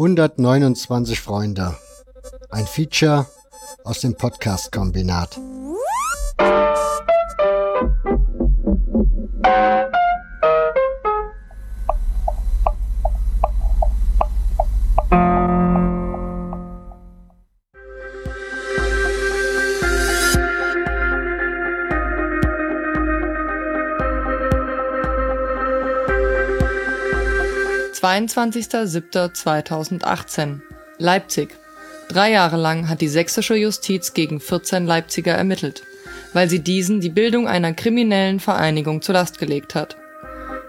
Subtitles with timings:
[0.00, 1.76] 129 Freunde.
[2.50, 3.26] Ein Feature
[3.84, 5.38] aus dem Podcast-Kombinat.
[28.00, 30.60] 22.07.2018
[30.96, 31.50] Leipzig.
[32.08, 35.82] Drei Jahre lang hat die sächsische Justiz gegen 14 Leipziger ermittelt,
[36.32, 39.98] weil sie diesen die Bildung einer kriminellen Vereinigung zur Last gelegt hat.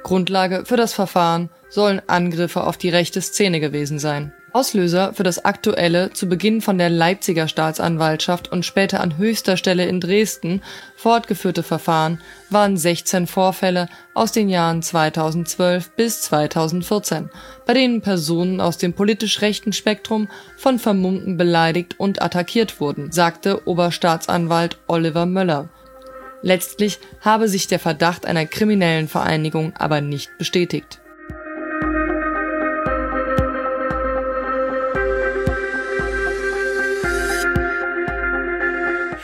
[0.03, 4.33] Grundlage für das Verfahren sollen Angriffe auf die rechte Szene gewesen sein.
[4.53, 9.85] Auslöser für das aktuelle, zu Beginn von der Leipziger Staatsanwaltschaft und später an höchster Stelle
[9.85, 10.61] in Dresden
[10.95, 12.19] fortgeführte Verfahren
[12.49, 17.29] waren 16 Vorfälle aus den Jahren 2012 bis 2014,
[17.65, 23.67] bei denen Personen aus dem politisch rechten Spektrum von Vermummten beleidigt und attackiert wurden, sagte
[23.67, 25.69] Oberstaatsanwalt Oliver Möller.
[26.41, 31.00] Letztlich habe sich der Verdacht einer kriminellen Vereinigung aber nicht bestätigt.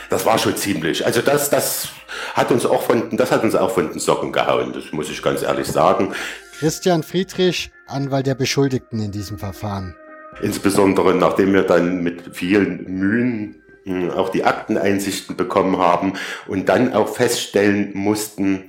[0.10, 1.06] Das war schon ziemlich.
[1.06, 1.90] Also das, das
[2.34, 5.22] hat uns auch von, das hat uns auch von den Socken gehauen, das muss ich
[5.22, 6.14] ganz ehrlich sagen.
[6.60, 9.96] Christian Friedrich, Anwalt der Beschuldigten in diesem Verfahren.
[10.42, 16.14] Insbesondere nachdem wir dann mit vielen Mühen hm, auch die Akteneinsichten bekommen haben
[16.48, 18.66] und dann auch feststellen mussten,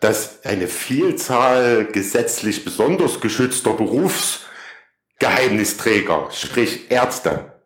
[0.00, 7.60] dass eine Vielzahl gesetzlich besonders geschützter Berufsgeheimnisträger, sprich Ärzte,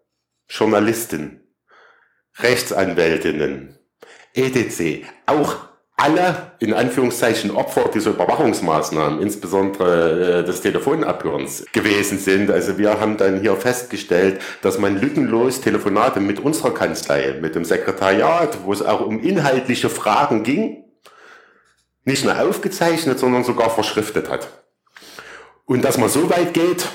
[0.49, 1.44] Journalisten,
[2.39, 3.79] Rechtsanwältinnen,
[4.35, 5.07] etc.
[5.27, 5.57] Auch
[5.97, 12.51] alle in Anführungszeichen Opfer dieser Überwachungsmaßnahmen, insbesondere äh, des Telefonabhörens, gewesen sind.
[12.51, 17.65] Also wir haben dann hier festgestellt, dass man lückenlos Telefonate mit unserer Kanzlei, mit dem
[17.65, 20.85] Sekretariat, wo es auch um inhaltliche Fragen ging,
[22.05, 24.49] nicht nur aufgezeichnet, sondern sogar verschriftet hat.
[25.65, 26.87] Und dass man so weit geht,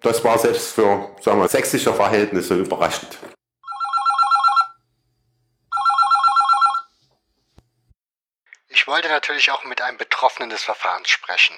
[0.00, 3.18] das war selbst für sagen wir, sächsische Verhältnisse überraschend.
[8.76, 11.56] Ich wollte natürlich auch mit einem Betroffenen des Verfahrens sprechen.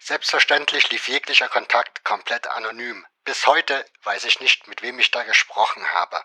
[0.00, 3.06] Selbstverständlich lief jeglicher Kontakt komplett anonym.
[3.24, 6.16] Bis heute weiß ich nicht, mit wem ich da gesprochen habe.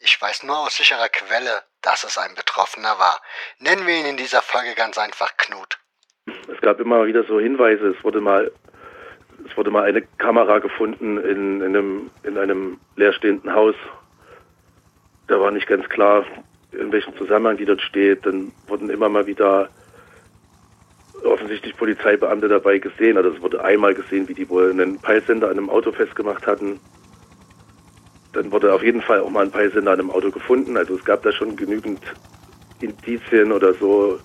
[0.00, 3.20] Ich weiß nur aus sicherer Quelle, dass es ein Betroffener war.
[3.60, 5.78] Nennen wir ihn in dieser Folge ganz einfach Knut.
[6.52, 8.50] Es gab immer wieder so Hinweise, es wurde mal,
[9.48, 13.76] es wurde mal eine Kamera gefunden in, in, einem, in einem leerstehenden Haus.
[15.28, 16.26] Da war nicht ganz klar,
[16.72, 18.26] in welchem Zusammenhang die dort steht.
[18.26, 19.70] Dann wurden immer mal wieder
[21.44, 23.18] offensichtlich Polizeibeamte dabei gesehen.
[23.18, 26.80] Also es wurde einmal gesehen, wie die wohl einen Peilsender an einem Auto festgemacht hatten.
[28.32, 30.76] Dann wurde auf jeden Fall auch mal ein Peilsender an einem Auto gefunden.
[30.78, 32.00] Also es gab da schon genügend
[32.80, 34.18] Indizien oder so,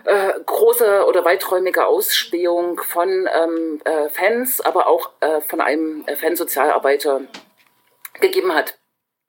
[0.04, 6.16] äh, große oder weiträumige Ausspähung von ähm, äh, Fans, aber auch äh, von einem äh,
[6.16, 7.22] Fansozialarbeiter
[8.20, 8.78] gegeben hat.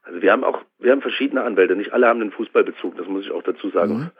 [0.03, 3.25] Also wir haben auch, wir haben verschiedene Anwälte, nicht alle haben einen Fußballbezug, das muss
[3.25, 3.93] ich auch dazu sagen.
[3.93, 4.11] Mhm.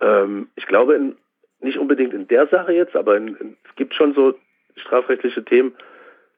[0.00, 1.16] Ähm, ich glaube, in,
[1.60, 4.34] nicht unbedingt in der Sache jetzt, aber in, in, es gibt schon so
[4.76, 5.74] strafrechtliche Themen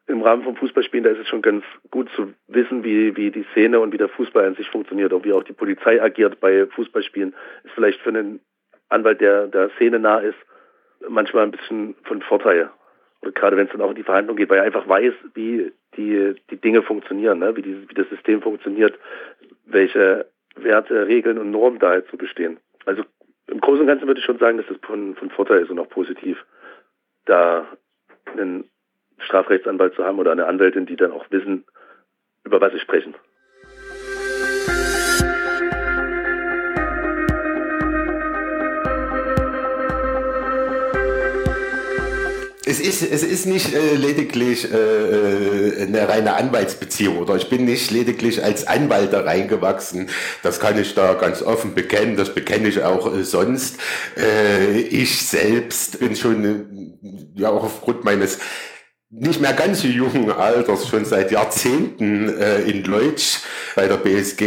[0.06, 3.44] im Rahmen von Fußballspielen, da ist es schon ganz gut zu wissen, wie, wie die
[3.52, 6.66] Szene und wie der Fußball an sich funktioniert und wie auch die Polizei agiert bei
[6.66, 7.34] Fußballspielen.
[7.64, 8.40] Ist vielleicht für einen
[8.88, 10.36] Anwalt, der der Szene nah ist,
[11.08, 12.70] manchmal ein bisschen von Vorteil.
[13.22, 15.72] Oder gerade wenn es dann auch in die Verhandlung geht, weil er einfach weiß, wie
[15.96, 17.56] die, die Dinge funktionieren, ne?
[17.56, 18.98] wie, die, wie das System funktioniert,
[19.64, 20.26] welche
[20.56, 22.58] Werte, Regeln und Normen da halt zu bestehen.
[22.84, 23.02] Also
[23.46, 25.78] im Großen und Ganzen würde ich schon sagen, dass das von, von Vorteil ist und
[25.78, 26.44] auch positiv,
[27.25, 27.67] da
[28.26, 28.71] einen
[29.19, 31.65] Strafrechtsanwalt zu haben oder eine Anwältin, die dann auch wissen,
[32.44, 33.15] über was sie sprechen.
[42.66, 47.66] Es ist, es ist nicht äh, lediglich äh, äh, eine reine Anwaltsbeziehung oder ich bin
[47.66, 50.08] nicht lediglich als Anwalt da reingewachsen.
[50.43, 52.16] Das kann ich da ganz offen bekennen.
[52.16, 53.76] Das bekenne ich auch äh, sonst.
[54.16, 58.38] Äh, ich selbst bin schon, äh, ja auch aufgrund meines
[59.16, 63.38] nicht mehr ganz so jungen Alters, schon seit Jahrzehnten äh, in Leutsch
[63.76, 64.43] bei der BSG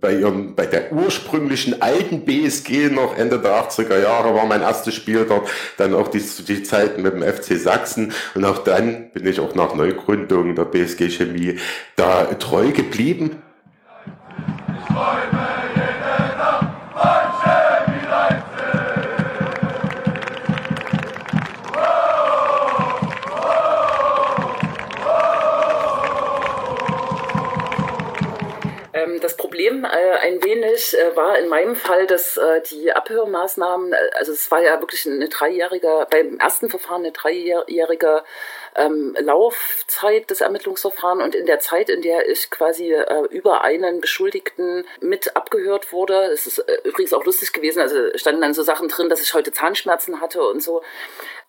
[0.00, 4.94] bei ihrem, bei der ursprünglichen alten BSG noch Ende der 80er Jahre war mein erstes
[4.94, 9.26] Spiel dort, dann auch die, die Zeit mit dem FC Sachsen und auch dann bin
[9.26, 11.58] ich auch nach Neugründung der BSG Chemie
[11.96, 13.42] da treu geblieben.
[14.88, 14.94] Ich
[30.20, 34.62] ein wenig äh, war in meinem Fall, dass äh, die Abhörmaßnahmen, äh, also es war
[34.62, 38.24] ja wirklich eine dreijährige, beim ersten Verfahren eine dreijährige
[38.76, 44.00] ähm, Laufzeit des Ermittlungsverfahrens und in der Zeit, in der ich quasi äh, über einen
[44.00, 48.62] Beschuldigten mit abgehört wurde, es ist äh, übrigens auch lustig gewesen, also standen dann so
[48.62, 50.82] Sachen drin, dass ich heute Zahnschmerzen hatte und so.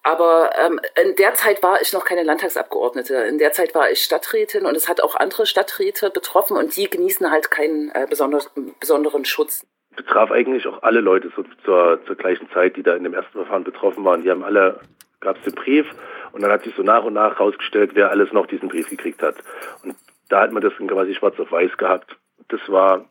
[0.07, 3.13] Aber ähm, in der Zeit war ich noch keine Landtagsabgeordnete.
[3.13, 6.89] In der Zeit war ich Stadträtin und es hat auch andere Stadträte betroffen und die
[6.89, 8.49] genießen halt keinen äh, besonders,
[8.79, 9.67] besonderen Schutz.
[9.97, 13.33] Betraf eigentlich auch alle Leute so zur, zur gleichen Zeit, die da in dem ersten
[13.33, 14.23] Verfahren betroffen waren.
[14.23, 14.79] Die haben alle,
[15.19, 15.85] gab es den Brief
[16.31, 19.21] und dann hat sich so nach und nach herausgestellt, wer alles noch diesen Brief gekriegt
[19.21, 19.35] hat.
[19.83, 19.97] Und
[20.29, 22.15] da hat man das quasi schwarz auf weiß gehabt.
[22.47, 23.09] Das war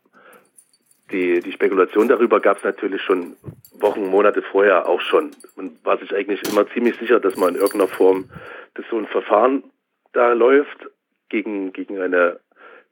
[1.11, 3.37] die, die Spekulation darüber gab es natürlich schon
[3.79, 5.31] Wochen, Monate vorher auch schon.
[5.56, 8.29] Man war sich eigentlich immer ziemlich sicher, dass man in irgendeiner Form,
[8.75, 9.64] dass so ein Verfahren
[10.12, 10.88] da läuft
[11.29, 12.41] gegen, gegen eine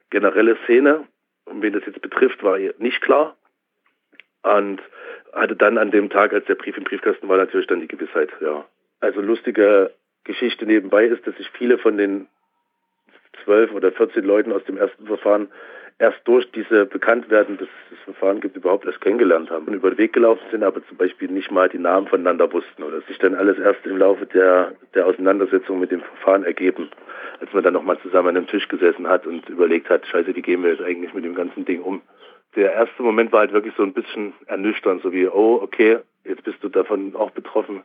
[0.09, 1.05] generelle Szene.
[1.45, 3.35] Und wen das jetzt betrifft, war nicht klar.
[4.43, 4.81] Und
[5.33, 8.29] hatte dann an dem Tag, als der Brief im Briefkasten war, natürlich dann die Gewissheit,
[8.41, 8.65] ja.
[9.01, 12.27] Also lustige Geschichte nebenbei ist, dass sich viele von den
[13.43, 15.49] zwölf oder 14 Leuten aus dem ersten Verfahren
[15.97, 19.89] erst durch diese Bekanntwerden, dass es das Verfahren gibt, überhaupt erst kennengelernt haben und über
[19.89, 23.17] den Weg gelaufen sind, aber zum Beispiel nicht mal die Namen voneinander wussten oder sich
[23.19, 26.89] dann alles erst im Laufe der, der Auseinandersetzung mit dem Verfahren ergeben,
[27.39, 30.41] als man dann nochmal zusammen an einem Tisch gesessen hat und überlegt hat, scheiße, wie
[30.41, 32.01] gehen wir jetzt eigentlich mit dem ganzen Ding um?
[32.55, 36.43] Der erste Moment war halt wirklich so ein bisschen ernüchternd, so wie, oh, okay, jetzt
[36.43, 37.83] bist du davon auch betroffen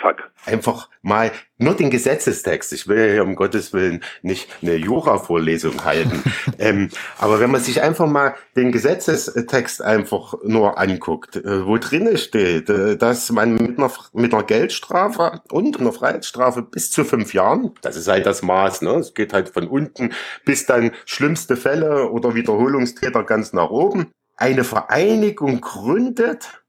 [0.00, 0.30] Fuck.
[0.46, 2.72] Einfach mal nur den Gesetzestext.
[2.72, 6.22] Ich will ja hier um Gottes Willen nicht eine Jura-Vorlesung halten.
[6.58, 6.88] ähm,
[7.18, 12.70] aber wenn man sich einfach mal den Gesetzestext einfach nur anguckt, äh, wo drin steht,
[12.70, 17.72] äh, dass man mit einer, mit einer Geldstrafe und einer Freiheitsstrafe bis zu fünf Jahren,
[17.82, 18.92] das ist halt das Maß, ne?
[18.92, 20.14] Es geht halt von unten
[20.46, 26.59] bis dann schlimmste Fälle oder Wiederholungstäter ganz nach oben, eine Vereinigung gründet,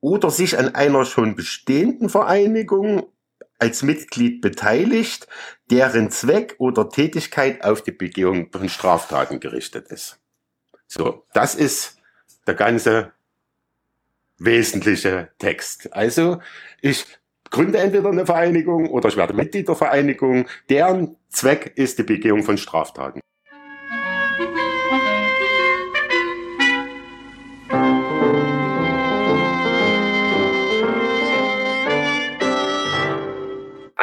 [0.00, 3.06] oder sich an einer schon bestehenden Vereinigung
[3.58, 5.26] als Mitglied beteiligt,
[5.70, 10.20] deren Zweck oder Tätigkeit auf die Begehung von Straftaten gerichtet ist.
[10.86, 11.96] So, das ist
[12.46, 13.12] der ganze
[14.38, 15.92] wesentliche Text.
[15.92, 16.40] Also,
[16.80, 17.04] ich
[17.50, 22.44] gründe entweder eine Vereinigung oder ich werde Mitglied der Vereinigung, deren Zweck ist die Begehung
[22.44, 23.20] von Straftaten.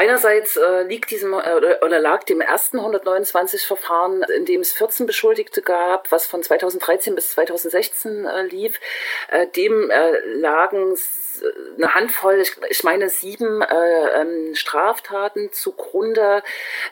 [0.05, 5.07] Einerseits äh, liegt diesem äh, oder lag dem ersten 129 Verfahren, in dem es 14
[5.07, 8.79] Beschuldigte gab, was von 2013 bis 2016 äh, lief,
[9.31, 10.95] äh, dem äh, lagen
[11.77, 16.43] eine Handvoll, ich, ich meine sieben äh, ähm, Straftaten zugrunde,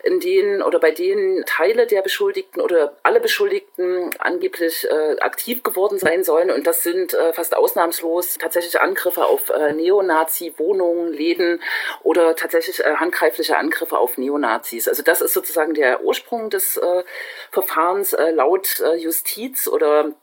[0.03, 5.97] in denen oder bei denen Teile der Beschuldigten oder alle Beschuldigten angeblich äh, aktiv geworden
[5.97, 6.51] sein sollen.
[6.51, 11.61] Und das sind äh, fast ausnahmslos tatsächlich Angriffe auf äh, Neonazi-Wohnungen, Läden
[12.03, 14.87] oder tatsächlich äh, handgreifliche Angriffe auf Neonazis.
[14.87, 17.03] Also das ist sozusagen der Ursprung des äh,
[17.51, 20.13] Verfahrens äh, laut äh, Justiz oder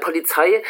[0.00, 0.62] Polizei.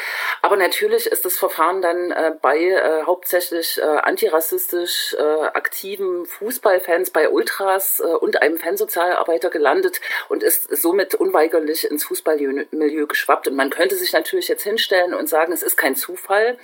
[0.42, 7.10] Aber natürlich ist das Verfahren dann äh, bei äh, hauptsächlich äh, antirassistisch äh, aktiven Fußballfans,
[7.10, 13.48] bei Ultras äh, und einem Fansozialarbeiter gelandet und ist somit unweigerlich ins Fußballmilieu geschwappt.
[13.48, 16.58] Und man könnte sich natürlich jetzt hinstellen und sagen, es ist kein Zufall.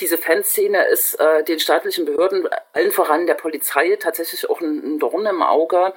[0.00, 4.98] Diese Fanszene ist äh, den staatlichen Behörden, allen voran der Polizei, tatsächlich auch ein, ein
[4.98, 5.92] Dorn im Auge.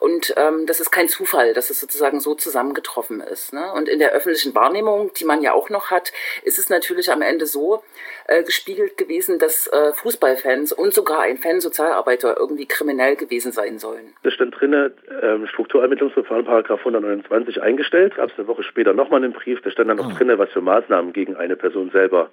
[0.00, 3.52] Und ähm, das ist kein Zufall, dass es sozusagen so zusammengetroffen ist.
[3.52, 3.72] Ne?
[3.72, 7.22] Und in der öffentlichen Wahrnehmung, die man ja auch noch hat, ist es natürlich am
[7.22, 7.82] Ende so
[8.26, 14.14] äh, gespiegelt gewesen, dass äh, Fußballfans und sogar ein Fansozialarbeiter irgendwie kriminell gewesen sein sollen.
[14.22, 18.16] Da stand drin, ähm, Strukturermittlungsverfahren, Paragraph 129 eingestellt.
[18.16, 20.16] Gab es eine Woche später nochmal einen Brief, da stand dann noch oh.
[20.16, 22.30] drin, was für Maßnahmen gegen eine Person selber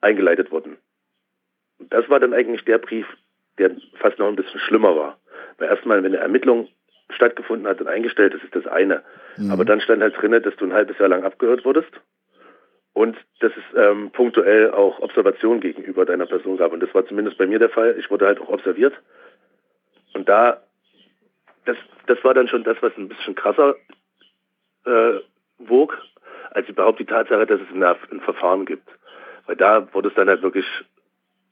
[0.00, 0.78] eingeleitet wurden.
[1.78, 3.06] Und das war dann eigentlich der Brief,
[3.58, 5.18] der fast noch ein bisschen schlimmer war.
[5.58, 6.68] Weil erstmal, wenn eine Ermittlung
[7.10, 9.02] stattgefunden hat und eingestellt, das ist das eine.
[9.36, 9.50] Mhm.
[9.50, 11.92] Aber dann stand halt drin, dass du ein halbes Jahr lang abgehört wurdest
[12.94, 16.72] und dass es ähm, punktuell auch Observation gegenüber deiner Person gab.
[16.72, 17.96] Und das war zumindest bei mir der Fall.
[17.98, 18.94] Ich wurde halt auch observiert.
[20.14, 20.62] Und da,
[21.64, 23.76] das, das war dann schon das, was ein bisschen krasser
[24.84, 25.20] äh,
[25.58, 25.96] wog,
[26.50, 28.88] als überhaupt die Tatsache, dass es ein, ein Verfahren gibt.
[29.46, 30.66] Weil da wurde es dann halt wirklich,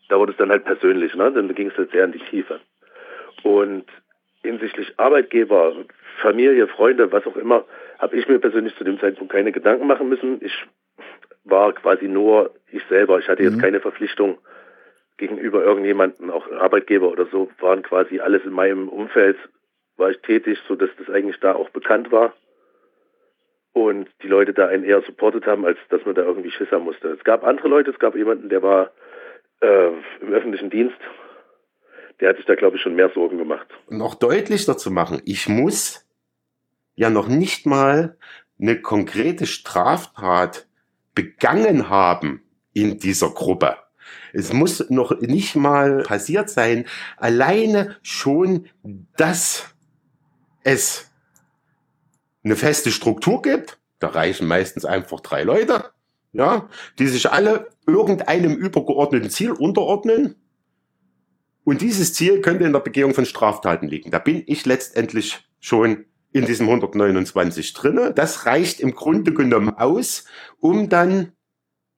[0.08, 1.32] da wurde es dann halt persönlich, ne?
[1.32, 2.60] Dann ging es halt sehr in die Tiefe.
[3.42, 3.86] Und
[4.42, 5.74] hinsichtlich Arbeitgeber,
[6.20, 7.64] Familie, Freunde, was auch immer,
[7.98, 10.44] habe ich mir persönlich zu dem Zeitpunkt keine Gedanken machen müssen.
[10.44, 10.66] Ich
[11.44, 13.18] war quasi nur ich selber.
[13.18, 13.60] Ich hatte jetzt mhm.
[13.60, 14.38] keine Verpflichtung
[15.16, 19.36] gegenüber irgendjemanden, auch Arbeitgeber oder so, waren quasi alles in meinem Umfeld,
[19.96, 22.32] war ich tätig, so dass das eigentlich da auch bekannt war.
[23.72, 26.84] Und die Leute da einen eher supportet haben, als dass man da irgendwie Schiss haben
[26.84, 27.08] musste.
[27.08, 28.90] Es gab andere Leute, es gab jemanden, der war
[29.60, 30.98] äh, im öffentlichen Dienst,
[32.18, 33.66] der hat sich da, glaube ich, schon mehr Sorgen gemacht.
[33.88, 36.06] Noch deutlicher zu machen, ich muss
[36.94, 38.16] ja noch nicht mal
[38.60, 40.66] eine konkrete Straftat
[41.14, 43.76] begangen haben in dieser Gruppe.
[44.32, 46.86] Es muss noch nicht mal passiert sein,
[47.16, 48.68] alleine schon,
[49.16, 49.66] dass
[50.62, 51.10] es
[52.44, 53.78] eine feste Struktur gibt.
[53.98, 55.90] Da reichen meistens einfach drei Leute,
[56.32, 60.36] ja, die sich alle irgendeinem übergeordneten Ziel unterordnen.
[61.64, 64.10] Und dieses Ziel könnte in der Begehung von Straftaten liegen.
[64.10, 68.12] Da bin ich letztendlich schon in diesem 129 drinne.
[68.14, 70.24] Das reicht im Grunde genommen aus,
[70.58, 71.32] um dann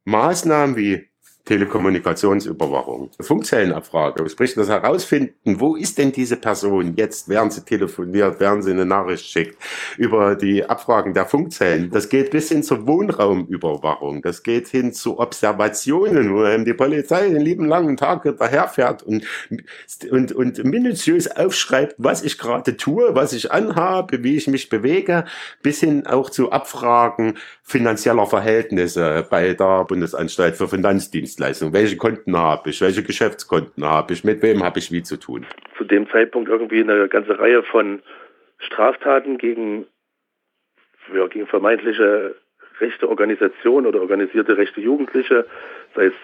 [0.04, 1.11] Maßnahmen wie
[1.44, 8.62] Telekommunikationsüberwachung, Funkzellenabfrage, sprich das herausfinden, wo ist denn diese Person jetzt, während sie telefoniert, während
[8.62, 9.60] sie eine Nachricht schickt,
[9.98, 11.90] über die Abfragen der Funkzellen.
[11.90, 17.28] Das geht bis hin zur Wohnraumüberwachung, das geht hin zu Observationen, wo eben die Polizei
[17.28, 19.26] den lieben langen Tag hinterherfährt und,
[20.10, 25.24] und, und minutiös aufschreibt, was ich gerade tue, was ich anhabe, wie ich mich bewege,
[25.60, 27.34] bis hin auch zu Abfragen
[27.64, 31.31] finanzieller Verhältnisse bei der Bundesanstalt für Finanzdienste.
[31.32, 31.72] Dienstleistung?
[31.72, 32.80] Welche Konten habe ich?
[32.80, 34.22] Welche Geschäftskonten habe ich?
[34.22, 35.46] Mit wem habe ich wie zu tun?
[35.78, 38.02] Zu dem Zeitpunkt irgendwie eine ganze Reihe von
[38.58, 39.86] Straftaten gegen,
[41.14, 42.36] ja, gegen vermeintliche
[42.80, 45.46] rechte Organisationen oder organisierte rechte Jugendliche,
[45.94, 46.14] sei es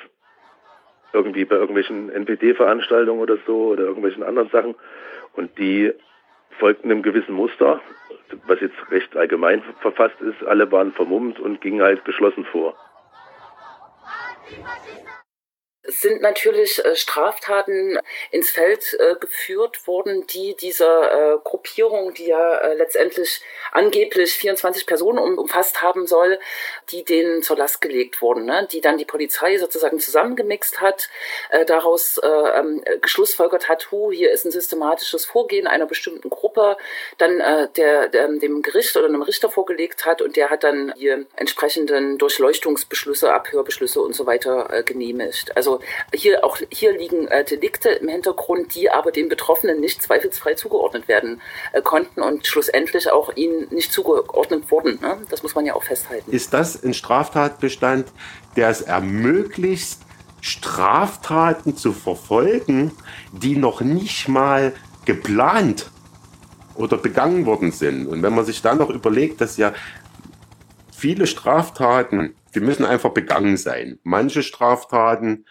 [1.14, 4.74] irgendwie bei irgendwelchen NPD-Veranstaltungen oder so oder irgendwelchen anderen Sachen.
[5.32, 5.92] Und die
[6.58, 7.80] folgten einem gewissen Muster,
[8.46, 10.46] was jetzt recht allgemein verfasst ist.
[10.46, 12.76] Alle waren vermummt und gingen halt geschlossen vor.
[14.48, 15.07] Happy Happy
[15.88, 17.98] Es sind natürlich äh, Straftaten
[18.30, 23.40] ins Feld äh, geführt worden, die dieser äh, Gruppierung, die ja letztendlich
[23.72, 26.38] angeblich 24 Personen um, umfasst haben soll,
[26.90, 28.68] die denen zur Last gelegt wurden, ne?
[28.70, 31.08] die dann die Polizei sozusagen zusammengemixt hat,
[31.66, 36.76] daraus äh, ähm, geschlussfolgert hat, hu, hier ist ein systematisches Vorgehen einer bestimmten Gruppe,
[37.16, 37.38] dann
[37.76, 42.18] der, der dem Gericht oder einem Richter vorgelegt hat und der hat dann die entsprechenden
[42.18, 45.56] Durchleuchtungsbeschlüsse, Abhörbeschlüsse und so weiter genehmigt.
[45.56, 45.77] Also
[46.14, 51.08] hier auch hier liegen äh, Delikte im Hintergrund, die aber den Betroffenen nicht zweifelsfrei zugeordnet
[51.08, 51.40] werden
[51.72, 55.00] äh, konnten und schlussendlich auch ihnen nicht zugeordnet wurden.
[55.00, 55.18] Ne?
[55.30, 56.30] Das muss man ja auch festhalten.
[56.30, 58.06] Ist das ein Straftatbestand,
[58.56, 59.98] der es ermöglicht,
[60.40, 62.92] Straftaten zu verfolgen,
[63.32, 64.72] die noch nicht mal
[65.04, 65.90] geplant
[66.74, 68.06] oder begangen worden sind.
[68.06, 69.72] Und wenn man sich dann noch überlegt, dass ja
[70.92, 73.98] viele Straftaten, die müssen einfach begangen sein.
[74.04, 75.44] Manche Straftaten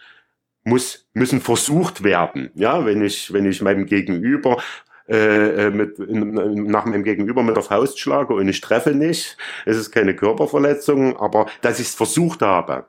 [0.68, 2.50] muss, müssen versucht werden.
[2.54, 4.62] Ja, wenn ich, wenn ich meinem Gegenüber
[5.08, 9.76] äh, äh mit, nach meinem Gegenüber mit der Faust schlage und ich treffe nicht, es
[9.76, 12.86] ist keine Körperverletzung, aber dass ich es versucht habe,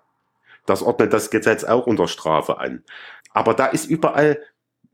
[0.65, 2.83] das ordnet das Gesetz auch unter Strafe an.
[3.33, 4.39] Aber da ist überall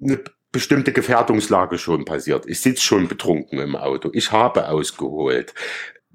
[0.01, 0.19] eine
[0.51, 2.45] bestimmte Gefährdungslage schon passiert.
[2.45, 4.09] Ich sitze schon betrunken im Auto.
[4.13, 5.53] Ich habe ausgeholt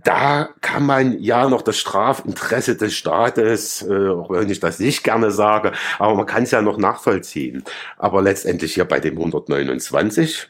[0.05, 5.05] da kann man ja noch das Strafinteresse des Staates, äh, auch wenn ich das nicht
[5.05, 7.65] gerne sage, aber man kann es ja noch nachvollziehen.
[7.97, 10.49] Aber letztendlich hier bei dem 129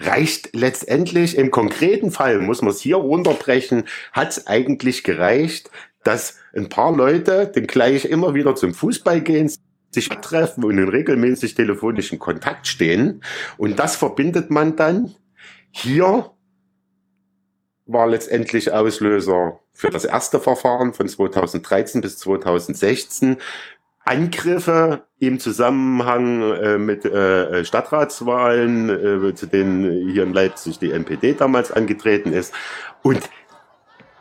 [0.00, 5.70] reicht letztendlich im konkreten Fall, muss man es hier runterbrechen, hat es eigentlich gereicht,
[6.02, 9.50] dass ein paar Leute den gleich immer wieder zum Fußball gehen,
[9.90, 13.22] sich treffen und in regelmäßig telefonischen Kontakt stehen.
[13.56, 15.14] Und das verbindet man dann
[15.70, 16.33] hier
[17.86, 23.36] war letztendlich Auslöser für das erste Verfahren von 2013 bis 2016.
[24.06, 31.34] Angriffe im Zusammenhang äh, mit äh, Stadtratswahlen, äh, zu denen hier in Leipzig die NPD
[31.34, 32.52] damals angetreten ist.
[33.02, 33.30] Und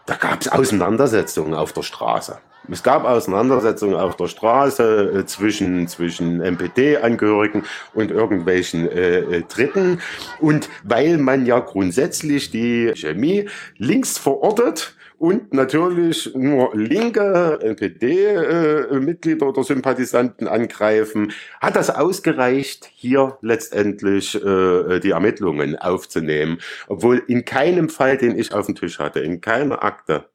[0.06, 2.40] da gab es Auseinandersetzungen auf der Straße.
[2.72, 10.00] Es gab Auseinandersetzungen auf der Straße äh, zwischen, zwischen MPD-Angehörigen und irgendwelchen äh, äh, Dritten.
[10.40, 19.64] Und weil man ja grundsätzlich die Chemie links verortet, und natürlich nur linke NPD-Mitglieder oder
[19.64, 26.58] Sympathisanten angreifen, hat das ausgereicht, hier letztendlich äh, die Ermittlungen aufzunehmen.
[26.90, 30.26] Obwohl in keinem Fall, den ich auf dem Tisch hatte, in keiner Akte,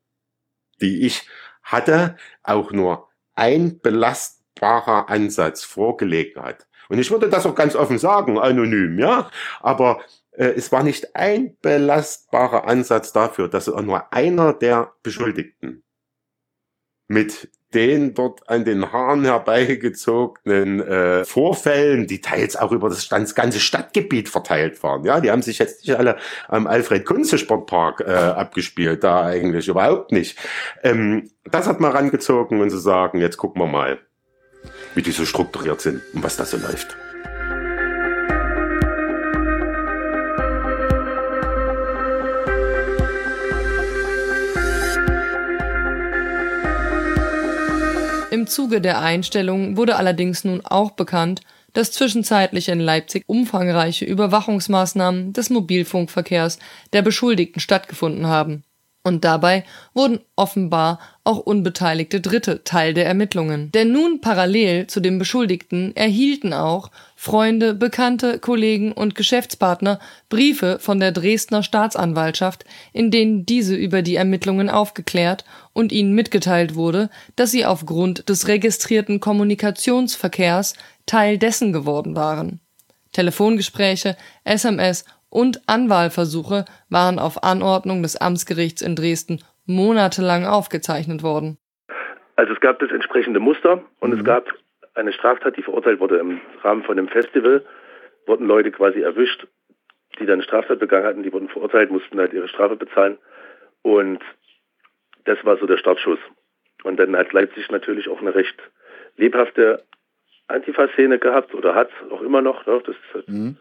[0.81, 1.29] die ich
[1.73, 6.67] hatte, auch nur ein belastbarer Ansatz vorgelegt hat.
[6.89, 9.31] Und ich würde das auch ganz offen sagen, anonym, ja.
[9.61, 10.01] Aber
[10.33, 15.85] äh, es war nicht ein belastbarer Ansatz dafür, dass nur einer der Beschuldigten
[17.07, 23.61] mit den dort an den Haaren herbeigezogenen äh, Vorfällen, die teils auch über das, ganze
[23.61, 25.05] Stadtgebiet verteilt waren.
[25.05, 26.17] Ja, die haben sich jetzt nicht alle
[26.49, 30.39] am Alfred Kunze Sportpark äh, abgespielt, da eigentlich überhaupt nicht.
[30.83, 33.99] Ähm, das hat man rangezogen und zu sagen, jetzt gucken wir mal,
[34.95, 36.97] wie die so strukturiert sind und was da so läuft.
[48.39, 51.41] Im Zuge der Einstellung wurde allerdings nun auch bekannt,
[51.73, 56.61] dass zwischenzeitlich in Leipzig umfangreiche Überwachungsmaßnahmen des Mobilfunkverkehrs
[56.93, 58.63] der Beschuldigten stattgefunden haben
[59.03, 63.73] und dabei wurden offenbar auch unbeteiligte Dritte Teil der Ermittlungen.
[63.73, 71.01] Denn nun parallel zu dem Beschuldigten erhielten auch Freunde, Bekannte, Kollegen und Geschäftspartner Briefe von
[71.01, 77.51] der Dresdner Staatsanwaltschaft, in denen diese über die Ermittlungen aufgeklärt und ihnen mitgeteilt wurde, dass
[77.51, 80.75] sie aufgrund des registrierten Kommunikationsverkehrs
[81.07, 82.61] Teil dessen geworden waren.
[83.13, 91.59] Telefongespräche, SMS und Anwahlversuche waren auf Anordnung des Amtsgerichts in Dresden monatelang aufgezeichnet worden.
[92.37, 94.19] Also es gab das entsprechende Muster und mhm.
[94.19, 94.45] es gab
[94.99, 97.65] eine Straftat, die verurteilt wurde im Rahmen von einem Festival,
[98.27, 99.47] wurden Leute quasi erwischt,
[100.19, 103.19] die dann eine Straftat begangen hatten, die wurden verurteilt, mussten halt ihre Strafe bezahlen
[103.83, 104.23] und
[105.25, 106.19] das war so der Startschuss.
[106.85, 108.57] Und dann hat Leipzig natürlich auch eine recht
[109.17, 109.85] lebhafte
[110.47, 112.67] Antifa-Szene gehabt oder hat auch immer noch.
[112.67, 112.81] Ne?
[112.87, 113.57] Das halt mhm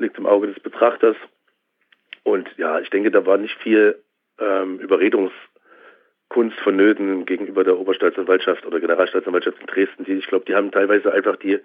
[0.00, 1.16] liegt im Auge des Betrachters.
[2.24, 4.02] Und ja, ich denke, da war nicht viel
[4.38, 4.80] ähm,
[6.30, 10.04] Überredungskunst vonnöten gegenüber der Oberstaatsanwaltschaft oder Generalstaatsanwaltschaft in Dresden.
[10.04, 11.58] Die, ich glaube, die haben teilweise einfach die,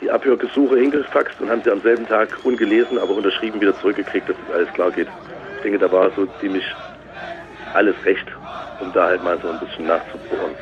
[0.00, 4.36] die Abhörgesuche hingefaxt und haben sie am selben Tag ungelesen, aber unterschrieben wieder zurückgekriegt, dass
[4.46, 5.08] das alles klar geht.
[5.56, 6.64] Ich denke, da war so ziemlich
[7.72, 8.26] alles recht,
[8.78, 10.54] um da halt mal so ein bisschen nachzubohren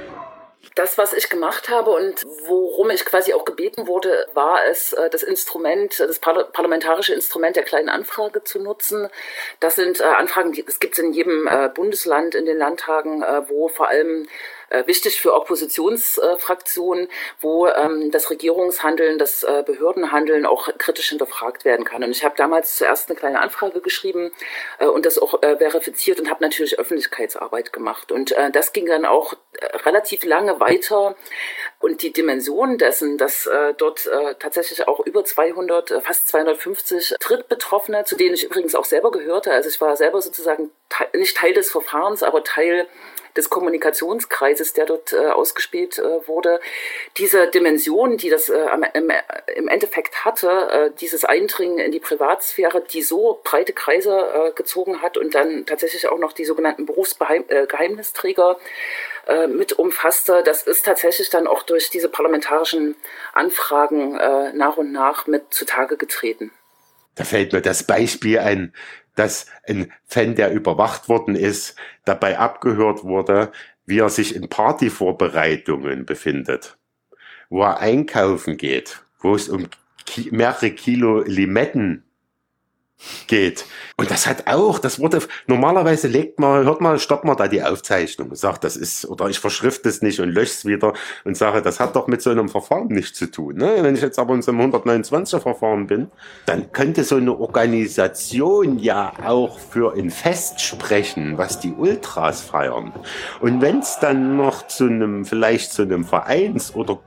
[0.75, 5.09] das, was ich gemacht habe und worum ich quasi auch gebeten wurde, war es, äh,
[5.09, 9.09] das Instrument, das parlamentarische Instrument der kleinen Anfrage zu nutzen.
[9.61, 13.69] Das sind äh, Anfragen, die es gibt in jedem äh, Bundesland, in den Landtagen, wo
[13.69, 17.09] vor allem äh, wichtig für Oppositionsfraktionen,
[17.41, 22.03] wo ähm, das Regierungshandeln, das äh, Behördenhandeln auch kritisch hinterfragt werden kann.
[22.03, 24.33] Und ich habe damals zuerst eine kleine Anfrage geschrieben
[24.79, 28.13] äh, und das auch äh, verifiziert und habe natürlich Öffentlichkeitsarbeit gemacht.
[28.13, 31.17] Und äh, das ging dann auch äh, relativ lange weiter.
[31.81, 37.17] Und die Dimension dessen, dass äh, dort äh, tatsächlich auch über 200, äh, fast 250
[37.21, 41.37] Drittbetroffene, zu denen ich übrigens auch selber gehörte, also ich war selber sozusagen te nicht
[41.37, 42.87] Teil des Verfahrens, aber Teil
[43.37, 46.61] des Kommunikationskreises, der dort äh, ausgespielt äh, wurde,
[47.16, 49.11] diese Dimension, die das äh, im,
[49.57, 55.03] im, Endeffekt hatte, äh, dieses Eindringen in die Privatsphäre, die so breite Kreise äh, gezogen
[55.03, 58.59] hat und dann tatsächlich auch noch die sogenannten Berufsgeheimnisträger
[59.27, 62.94] äh, mit umfasste, das ist tatsächlich dann auch durch diese parlamentarischen
[63.33, 64.14] Anfragen
[64.55, 66.53] nach und nach mit zutage getreten.
[67.14, 68.75] Da fällt mir das Beispiel ein,
[69.14, 73.53] dass ein Fan, der überwacht worden ist, dabei abgehört wurde,
[73.87, 76.77] wie er sich in Partyvorbereitungen befindet,
[77.48, 79.68] wo er einkaufen geht, wo es um
[80.31, 82.05] mehrere Kilo Limetten
[83.27, 83.64] geht.
[83.97, 87.62] Und das hat auch, das wurde, normalerweise legt man, hört man, stoppt man da die
[87.62, 91.62] Aufzeichnung, sagt, das ist, oder ich verschrift es nicht und lösche es wieder und sage,
[91.62, 93.57] das hat doch mit so einem Verfahren nichts zu tun.
[93.57, 93.77] Ne?
[93.81, 96.09] Wenn ich jetzt aber in so einem 129er Verfahren bin,
[96.47, 102.93] dann könnte so eine Organisation ja auch für ein Fest sprechen, was die Ultras feiern.
[103.40, 106.99] Und wenn es dann noch zu einem, vielleicht zu einem Vereins- oder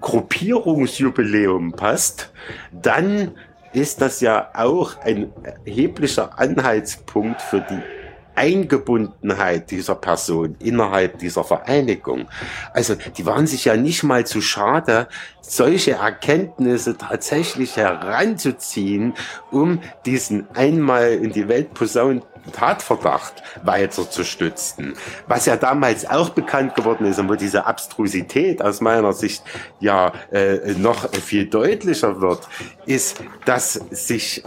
[0.00, 2.32] Gruppierungsjubiläum passt,
[2.72, 3.34] dann
[3.74, 5.32] ist das ja auch ein
[5.66, 8.03] erheblicher Anhaltspunkt für die
[8.34, 12.28] Eingebundenheit dieser Person innerhalb dieser Vereinigung.
[12.72, 15.08] Also die waren sich ja nicht mal zu schade,
[15.40, 19.14] solche Erkenntnisse tatsächlich heranzuziehen,
[19.50, 24.94] um diesen einmal in die Welt posaunten Tatverdacht weiter zu stützen.
[25.26, 29.42] Was ja damals auch bekannt geworden ist und wo diese Abstrusität aus meiner Sicht
[29.80, 32.46] ja äh, noch viel deutlicher wird,
[32.86, 34.42] ist, dass sich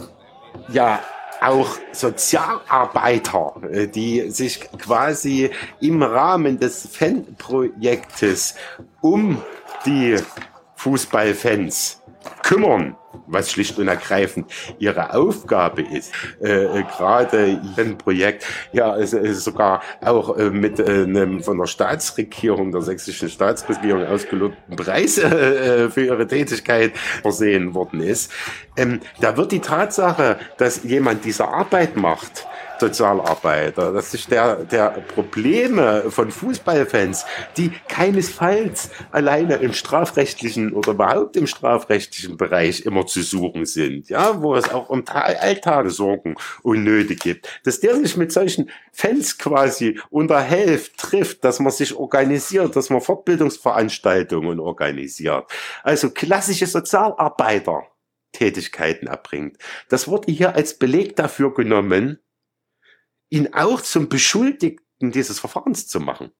[0.70, 1.00] ja
[1.42, 8.56] auch Sozialarbeiter, äh, die sich quasi im Rahmen des Fanprojektes
[9.02, 9.42] um
[9.86, 10.18] die
[10.76, 12.02] Fußballfans
[12.48, 16.14] kümmern was schlicht und ergreifend ihre Aufgabe ist.
[16.42, 21.58] Äh, äh, Gerade ein Projekt, ja, es ist sogar auch äh, mit äh, einem von
[21.58, 28.32] der Staatsregierung, der sächsischen Staatsregierung ausgelobten Preis äh, für ihre Tätigkeit versehen worden ist.
[28.76, 32.48] Ähm, da wird die Tatsache, dass jemand diese Arbeit macht,
[32.80, 37.26] Sozialarbeiter, dass sich der, der Probleme von Fußballfans,
[37.58, 44.42] die keinesfalls alleine im strafrechtlichen oder überhaupt im strafrechtlichen Bereich immer zu suchen sind, ja,
[44.42, 50.98] wo es auch um Alltagssorgen unnötig gibt, dass der sich mit solchen Fans quasi unterhält,
[50.98, 55.46] trifft, dass man sich organisiert, dass man Fortbildungsveranstaltungen organisiert.
[55.84, 57.84] Also klassische Sozialarbeiter.
[58.34, 59.58] Tätigkeiten erbringt.
[59.90, 62.20] Das wurde hier als Beleg dafür genommen,
[63.30, 66.32] ihn auch zum Beschuldigten dieses Verfahrens zu machen.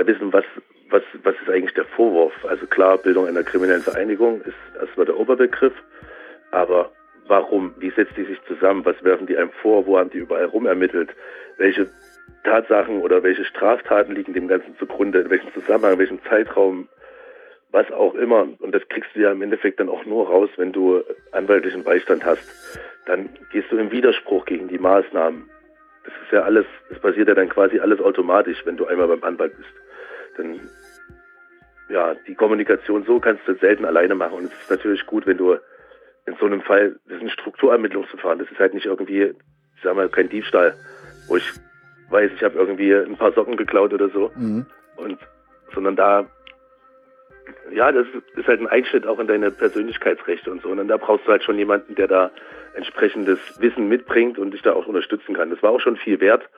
[0.00, 0.44] ja wissen, was,
[0.88, 2.32] was, was ist eigentlich der Vorwurf.
[2.44, 5.74] Also klar, Bildung einer kriminellen Vereinigung ist erstmal der Oberbegriff,
[6.50, 6.90] aber
[7.26, 7.74] Warum?
[7.78, 8.84] Wie setzt die sich zusammen?
[8.84, 9.86] Was werfen die einem vor?
[9.86, 11.10] Wo haben die überall rumermittelt?
[11.58, 11.88] Welche
[12.44, 15.20] Tatsachen oder welche Straftaten liegen dem Ganzen zugrunde?
[15.20, 16.88] In welchem Zusammenhang, in welchem Zeitraum?
[17.72, 18.48] Was auch immer.
[18.58, 22.24] Und das kriegst du ja im Endeffekt dann auch nur raus, wenn du anwaltlichen Beistand
[22.24, 22.42] hast.
[23.06, 25.48] Dann gehst du im Widerspruch gegen die Maßnahmen.
[26.04, 29.22] Das ist ja alles, das passiert ja dann quasi alles automatisch, wenn du einmal beim
[29.22, 29.70] Anwalt bist.
[30.36, 30.60] Dann
[31.90, 34.38] ja, die Kommunikation so kannst du selten alleine machen.
[34.38, 35.56] Und es ist natürlich gut, wenn du
[36.26, 38.38] in so einem Fall, das ist ein Strukturermittlungsverfahren.
[38.38, 39.22] Das ist halt nicht irgendwie,
[39.76, 40.74] ich sag mal, kein Diebstahl,
[41.28, 41.52] wo ich
[42.10, 44.30] weiß, ich habe irgendwie ein paar Socken geklaut oder so.
[44.36, 44.66] Mhm.
[44.96, 45.18] Und
[45.74, 46.26] sondern da,
[47.72, 48.06] ja, das
[48.36, 50.68] ist halt ein Einschnitt auch in deine Persönlichkeitsrechte und so.
[50.70, 52.30] Und da brauchst du halt schon jemanden, der da
[52.74, 55.50] entsprechendes Wissen mitbringt und dich da auch unterstützen kann.
[55.50, 56.48] Das war auch schon viel wert,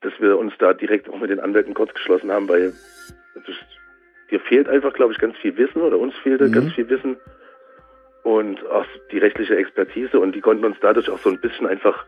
[0.00, 2.72] dass wir uns da direkt auch mit den Anwälten kurz geschlossen haben, weil
[3.34, 3.56] das,
[4.30, 6.52] dir fehlt einfach, glaube ich, ganz viel Wissen oder uns fehlte mhm.
[6.52, 7.16] ganz viel Wissen
[8.22, 10.18] und auch die rechtliche Expertise.
[10.20, 12.04] Und die konnten uns dadurch auch so ein bisschen einfach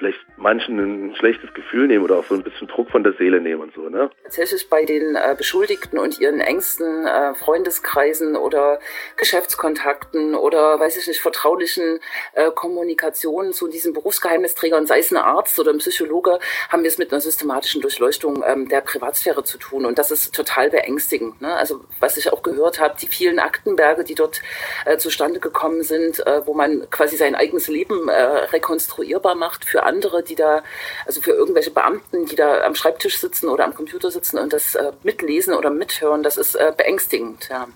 [0.00, 3.40] vielleicht manchen ein schlechtes Gefühl nehmen oder auch so ein bisschen Druck von der Seele
[3.40, 3.88] nehmen und so.
[3.88, 4.10] Ne?
[4.24, 8.80] Tatsächlich bei den äh, Beschuldigten und ihren engsten äh, Freundeskreisen oder
[9.16, 12.00] Geschäftskontakten oder, weiß ich nicht, vertraulichen
[12.32, 16.38] äh, Kommunikationen zu diesen Berufsgeheimnisträgern, sei es ein Arzt oder ein Psychologe,
[16.70, 19.84] haben wir es mit einer systematischen Durchleuchtung ähm, der Privatsphäre zu tun.
[19.84, 21.42] Und das ist total beängstigend.
[21.42, 21.54] Ne?
[21.54, 24.40] Also was ich auch gehört habe, die vielen Aktenberge, die dort
[24.86, 29.82] äh, zustande gekommen sind, äh, wo man quasi sein eigenes Leben äh, rekonstruierbar macht für
[29.82, 29.89] andere,
[30.26, 30.62] die da,
[31.06, 34.74] also für irgendwelche Beamten, die da am Schreibtisch sitzen oder am Computer sitzen und das
[34.74, 37.48] äh, mitlesen oder mithören, das ist äh, beängstigend.
[37.50, 37.66] Ja.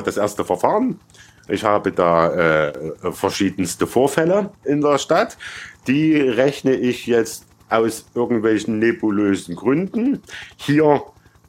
[0.00, 1.00] Das erste Verfahren.
[1.48, 2.72] Ich habe da äh,
[3.12, 5.36] verschiedenste Vorfälle in der Stadt.
[5.86, 10.22] Die rechne ich jetzt aus irgendwelchen nebulösen Gründen.
[10.56, 11.02] Hier,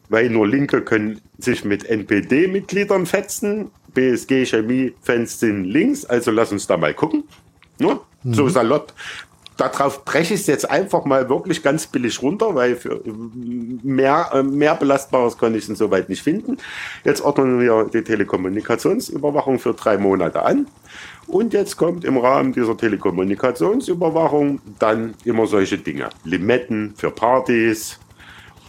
[0.09, 3.71] weil nur Linke können sich mit NPD-Mitgliedern fetzen.
[3.93, 7.25] BSG Chemie-Fans sind links, also lass uns da mal gucken.
[7.79, 7.99] Ne?
[8.23, 8.33] Mhm.
[8.33, 8.93] So salopp
[9.69, 13.01] darauf breche ich es jetzt einfach mal wirklich ganz billig runter, weil für
[13.83, 16.57] mehr, äh, mehr Belastbares konnte ich insoweit nicht finden.
[17.03, 20.67] Jetzt ordnen wir die Telekommunikationsüberwachung für drei Monate an.
[21.27, 26.09] Und jetzt kommt im Rahmen dieser Telekommunikationsüberwachung dann immer solche Dinge.
[26.25, 27.99] Limetten für Partys,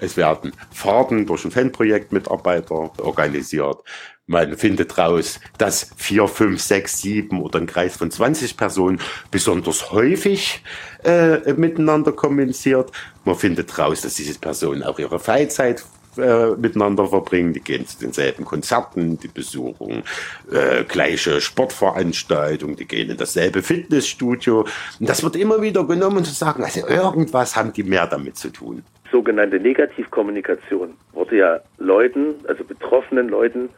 [0.04, 3.78] Es werden Fahrten durch ein Fanprojektmitarbeiter organisiert.
[4.26, 9.92] Man findet raus, dass vier, fünf, sechs, sieben oder ein Kreis von 20 Personen besonders
[9.92, 10.62] häufig
[11.04, 12.90] äh, miteinander kommuniziert.
[13.24, 15.84] Man findet raus, dass diese Personen auch ihre Freizeit
[16.16, 17.52] äh, miteinander verbringen.
[17.52, 20.04] Die gehen zu denselben Konzerten, die besuchen
[20.50, 24.66] äh, gleiche Sportveranstaltungen, die gehen in dasselbe Fitnessstudio.
[25.00, 28.36] Und das wird immer wieder genommen, um zu sagen, also irgendwas haben die mehr damit
[28.38, 28.84] zu tun.
[29.10, 33.68] Sogenannte Negativkommunikation wurde ja Leuten, also betroffenen Leuten,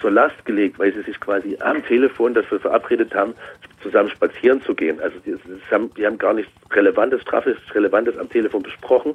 [0.00, 3.34] zur Last gelegt, weil sie sich quasi am Telefon dafür verabredet haben,
[3.82, 5.00] zusammen spazieren zu gehen.
[5.00, 9.14] Also die, die, haben, die haben gar nichts Relevantes, strafes Relevantes am Telefon besprochen,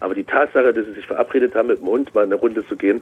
[0.00, 2.76] aber die Tatsache, dass sie sich verabredet haben, mit dem Hund mal eine Runde zu
[2.76, 3.00] gehen,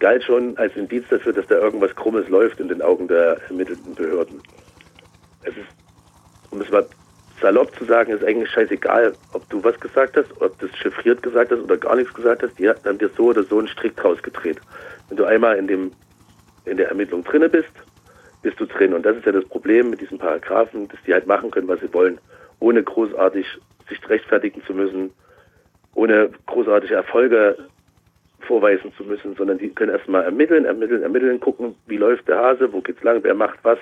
[0.00, 3.94] galt schon als Indiz dafür, dass da irgendwas Krummes läuft in den Augen der ermittelten
[3.94, 4.42] Behörden.
[5.42, 5.68] Es ist,
[6.50, 6.84] um es mal
[7.40, 11.22] salopp zu sagen, ist eigentlich scheißegal, ob du was gesagt hast, ob du es chiffriert
[11.22, 12.58] gesagt hast oder gar nichts gesagt hast.
[12.58, 14.60] Die haben dir so oder so einen Strick draus gedreht.
[15.08, 15.92] Wenn du einmal in dem
[16.66, 17.72] in der Ermittlung drinne bist,
[18.42, 18.94] bist du drin.
[18.94, 21.80] Und das ist ja das Problem mit diesen Paragraphen, dass die halt machen können, was
[21.80, 22.18] sie wollen,
[22.58, 23.46] ohne großartig
[23.88, 25.10] sich rechtfertigen zu müssen,
[25.94, 27.56] ohne großartige Erfolge
[28.40, 32.72] vorweisen zu müssen, sondern die können erstmal ermitteln, ermitteln, ermitteln, gucken, wie läuft der Hase,
[32.72, 33.78] wo geht's lang, wer macht was,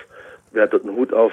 [0.52, 1.32] wer hat dort einen Hut auf.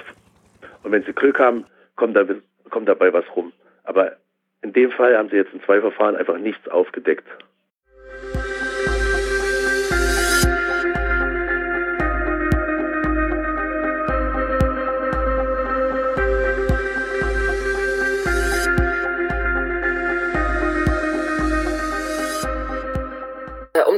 [0.82, 1.64] Und wenn sie Glück haben,
[1.96, 2.24] kommt, da,
[2.70, 3.52] kommt dabei was rum.
[3.84, 4.16] Aber
[4.62, 7.26] in dem Fall haben sie jetzt in zwei Verfahren einfach nichts aufgedeckt.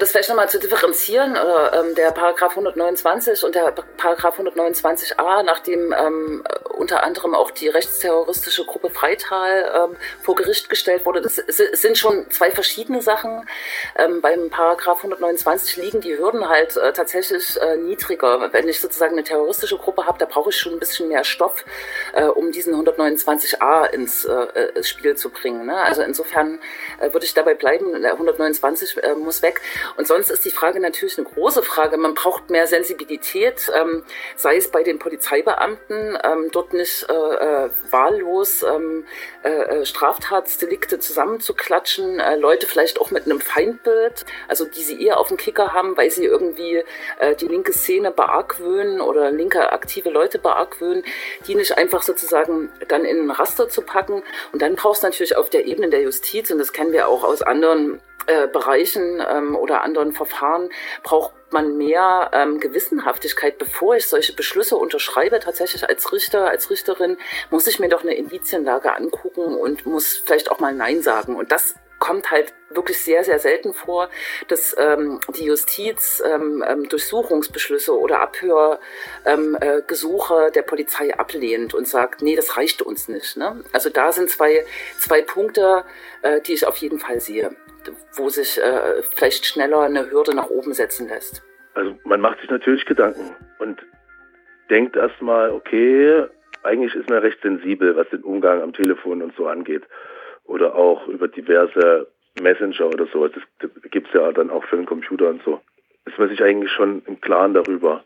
[0.08, 5.92] Das vielleicht nochmal zu differenzieren, oder, ähm, der Paragraph 129 und der Paragraph 129a, nachdem
[5.92, 11.98] ähm, unter anderem auch die rechtsterroristische Gruppe Freital ähm, vor Gericht gestellt wurde, das sind
[11.98, 13.46] schon zwei verschiedene Sachen.
[13.96, 18.52] Ähm, beim Paragraph 129 liegen die Hürden halt äh, tatsächlich äh, niedriger.
[18.52, 21.64] Wenn ich sozusagen eine terroristische Gruppe habe, da brauche ich schon ein bisschen mehr Stoff,
[22.14, 25.66] äh, um diesen 129a ins, äh, ins Spiel zu bringen.
[25.66, 25.76] Ne?
[25.76, 26.60] Also insofern
[27.00, 29.60] äh, würde ich dabei bleiben, der 129 äh, muss weg.
[29.98, 31.96] Und sonst ist die Frage natürlich eine große Frage.
[31.96, 34.04] Man braucht mehr Sensibilität, ähm,
[34.36, 39.04] sei es bei den Polizeibeamten, ähm, dort nicht äh, äh, wahllos ähm,
[39.42, 45.18] äh, äh Straftatsdelikte zusammenzuklatschen, äh, Leute vielleicht auch mit einem Feindbild, also die sie eher
[45.18, 46.84] auf dem Kicker haben, weil sie irgendwie
[47.18, 51.02] äh, die linke Szene beargwöhnen oder linke aktive Leute beargwöhnen,
[51.48, 54.22] die nicht einfach sozusagen dann in ein Raster zu packen.
[54.52, 57.24] Und dann brauchst du natürlich auf der Ebene der Justiz, und das kennen wir auch
[57.24, 60.68] aus anderen äh, Bereichen ähm, oder anderen Verfahren
[61.02, 67.16] braucht man mehr ähm, Gewissenhaftigkeit, bevor ich solche Beschlüsse unterschreibe, tatsächlich als Richter, als Richterin,
[67.50, 71.36] muss ich mir doch eine Indizienlage angucken und muss vielleicht auch mal Nein sagen.
[71.36, 74.10] Und das kommt halt wirklich sehr, sehr selten vor,
[74.46, 81.88] dass ähm, die Justiz ähm, ähm, Durchsuchungsbeschlüsse oder Abhörgesuche ähm, äh, der Polizei ablehnt und
[81.88, 83.36] sagt, nee, das reicht uns nicht.
[83.36, 83.64] Ne?
[83.72, 84.64] Also da sind zwei,
[84.98, 85.84] zwei Punkte,
[86.22, 87.56] äh, die ich auf jeden Fall sehe
[88.16, 91.42] wo sich äh, vielleicht schneller eine Hürde nach oben setzen lässt?
[91.74, 93.80] Also man macht sich natürlich Gedanken und
[94.68, 96.26] denkt erstmal, okay,
[96.62, 99.84] eigentlich ist man recht sensibel, was den Umgang am Telefon und so angeht.
[100.44, 102.08] Oder auch über diverse
[102.40, 103.28] Messenger oder so.
[103.28, 103.42] Das
[103.90, 105.60] gibt es ja dann auch für den Computer und so.
[106.06, 108.02] Ist man sich eigentlich schon im Klaren darüber.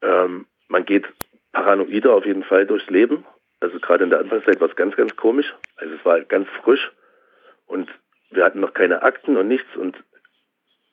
[0.00, 1.06] Ähm, man geht
[1.52, 3.24] paranoider auf jeden Fall durchs Leben.
[3.60, 5.54] Also gerade in der Anfangszeit war es ganz, ganz komisch.
[5.76, 6.90] Also es war ganz frisch.
[7.66, 7.88] Und
[8.32, 9.96] wir hatten noch keine Akten und nichts und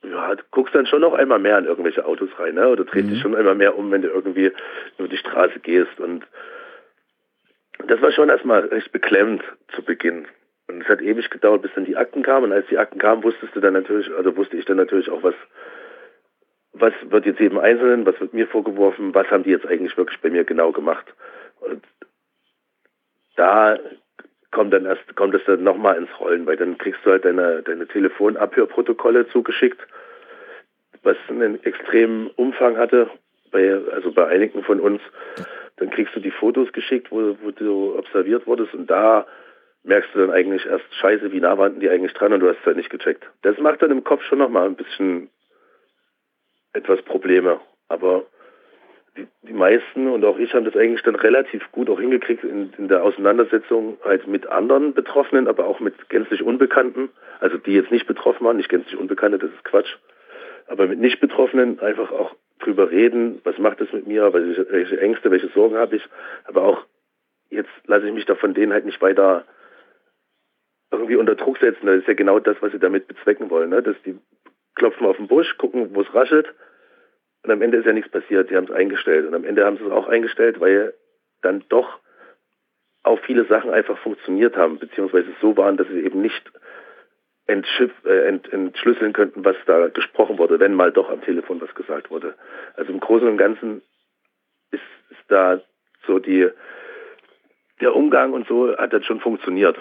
[0.03, 2.69] ja, du guckst dann schon noch einmal mehr an irgendwelche Autos rein, ne?
[2.69, 3.09] Oder drehst mhm.
[3.11, 4.51] dich schon einmal mehr um, wenn du irgendwie
[4.97, 5.99] über die Straße gehst.
[5.99, 6.25] Und
[7.85, 9.43] das war schon erstmal recht beklemmend
[9.75, 10.27] zu Beginn.
[10.67, 12.45] Und es hat ewig gedauert, bis dann die Akten kamen.
[12.45, 15.23] Und als die Akten kamen, wusstest du dann natürlich, also wusste ich dann natürlich auch,
[15.23, 15.35] was,
[16.73, 20.21] was wird jetzt jedem Einzelnen, was wird mir vorgeworfen, was haben die jetzt eigentlich wirklich
[20.21, 21.13] bei mir genau gemacht.
[21.59, 21.83] Und
[23.35, 23.77] da
[24.51, 27.61] kommt dann erst, kommt es dann nochmal ins Rollen, weil dann kriegst du halt deine,
[27.63, 29.79] deine Telefonabhörprotokolle zugeschickt,
[31.03, 33.09] was einen extremen Umfang hatte,
[33.51, 35.01] bei, also bei einigen von uns.
[35.77, 39.25] Dann kriegst du die Fotos geschickt, wo, wo du observiert wurdest und da
[39.83, 42.59] merkst du dann eigentlich erst, scheiße, wie nah waren die eigentlich dran und du hast
[42.59, 43.29] es halt nicht gecheckt.
[43.43, 45.29] Das macht dann im Kopf schon nochmal ein bisschen
[46.73, 48.25] etwas Probleme, aber
[49.43, 52.87] die, meisten und auch ich haben das eigentlich dann relativ gut auch hingekriegt in, in,
[52.87, 58.07] der Auseinandersetzung halt mit anderen Betroffenen, aber auch mit gänzlich Unbekannten, also die jetzt nicht
[58.07, 59.95] betroffen waren, nicht gänzlich Unbekannte, das ist Quatsch,
[60.67, 64.99] aber mit nicht Betroffenen einfach auch drüber reden, was macht das mit mir, welche, welche
[64.99, 66.03] Ängste, welche Sorgen habe ich,
[66.45, 66.85] aber auch
[67.49, 69.45] jetzt lasse ich mich da von denen halt nicht weiter
[70.91, 71.85] irgendwie unter Druck setzen.
[71.85, 73.69] Das ist ja genau das, was sie damit bezwecken wollen.
[73.69, 73.83] Ne?
[73.83, 74.17] Dass die
[74.75, 76.53] klopfen auf den Busch, gucken, wo es raschelt
[77.43, 78.49] und am Ende ist ja nichts passiert.
[78.49, 80.93] Die haben es eingestellt und am Ende haben sie es auch eingestellt, weil
[81.41, 81.99] dann doch
[83.03, 86.51] auch viele Sachen einfach funktioniert haben, beziehungsweise so waren, dass sie eben nicht
[87.47, 92.11] äh, ent, entschlüsseln könnten, was da gesprochen wurde, wenn mal doch am Telefon was gesagt
[92.11, 92.35] wurde.
[92.75, 93.81] Also im Großen und Ganzen
[94.71, 95.61] ist, ist da
[96.05, 96.49] so die,
[97.81, 99.77] der Umgang und so hat das schon funktioniert.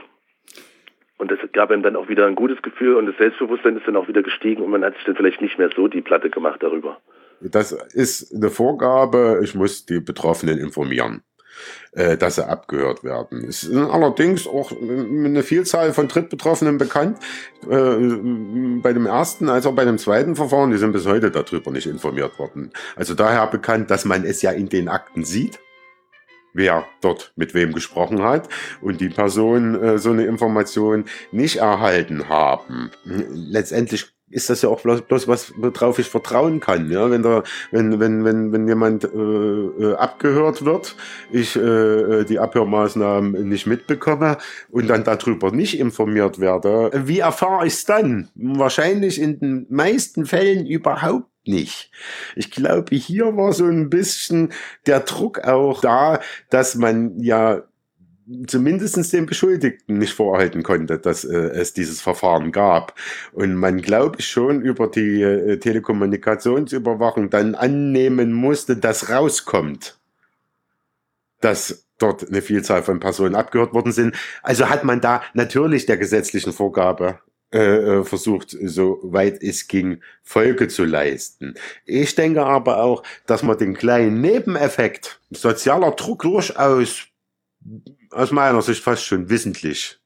[1.18, 3.97] Und das gab ihm dann auch wieder ein gutes Gefühl und das Selbstbewusstsein ist dann
[3.97, 6.62] auch wieder gestiegen und man hat sich dann vielleicht nicht mehr so die Platte gemacht
[6.62, 7.01] darüber.
[7.40, 11.22] Das ist eine Vorgabe, ich muss die Betroffenen informieren
[11.92, 13.44] äh, dass sie abgehört werden.
[13.48, 17.18] Es ist allerdings auch eine Vielzahl von Drittbetroffenen bekannt,
[17.68, 17.96] äh,
[18.83, 21.87] bei dem ersten als auch bei dem zweiten Verfahren, die sind bis heute darüber nicht
[21.87, 22.70] informiert worden.
[22.96, 25.59] Also daher bekannt, dass man es ja in den Akten sieht,
[26.54, 28.48] wer dort mit wem gesprochen hat
[28.80, 32.90] und die Person äh, so eine Information nicht erhalten haben.
[33.04, 36.90] Letztendlich ist das ja auch bloß, bloß was, worauf ich vertrauen kann.
[36.90, 40.96] Ja, wenn da, wenn, wenn, wenn, wenn jemand äh, äh, abgehört wird,
[41.30, 44.38] ich äh, äh, die Abhörmaßnahmen nicht mitbekomme
[44.70, 48.28] und dann darüber nicht informiert werde, wie erfahre ich es dann?
[48.34, 51.90] Wahrscheinlich in den meisten Fällen überhaupt nicht.
[52.37, 54.52] Ich glaube, hier war so ein bisschen
[54.87, 57.62] der Druck auch da, dass man ja
[58.46, 62.94] zumindest den Beschuldigten nicht vorhalten konnte, dass äh, es dieses Verfahren gab.
[63.32, 69.98] Und man, glaube ich, schon über die äh, Telekommunikationsüberwachung dann annehmen musste, dass rauskommt,
[71.40, 74.14] dass dort eine Vielzahl von Personen abgehört worden sind.
[74.42, 77.20] Also hat man da natürlich der gesetzlichen Vorgabe
[77.52, 81.54] äh, äh versucht, so weit es ging, Folge zu leisten.
[81.84, 87.08] Ich denke aber auch, dass man den kleinen Nebeneffekt sozialer Druck durchaus
[88.11, 89.98] aus meiner Sicht fast schon wissentlich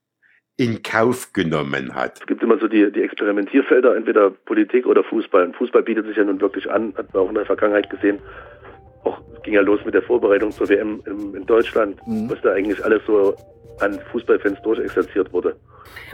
[0.57, 2.20] in Kauf genommen hat.
[2.20, 5.46] Es gibt immer so die, die Experimentierfelder, entweder Politik oder Fußball.
[5.46, 8.18] Und Fußball bietet sich ja nun wirklich an, hat man auch in der Vergangenheit gesehen.
[9.05, 12.31] Auch ging ja los mit der Vorbereitung zur WM in, in Deutschland, mhm.
[12.31, 13.35] was da eigentlich alles so
[13.83, 15.57] an Fußballfans durchexerziert wurde.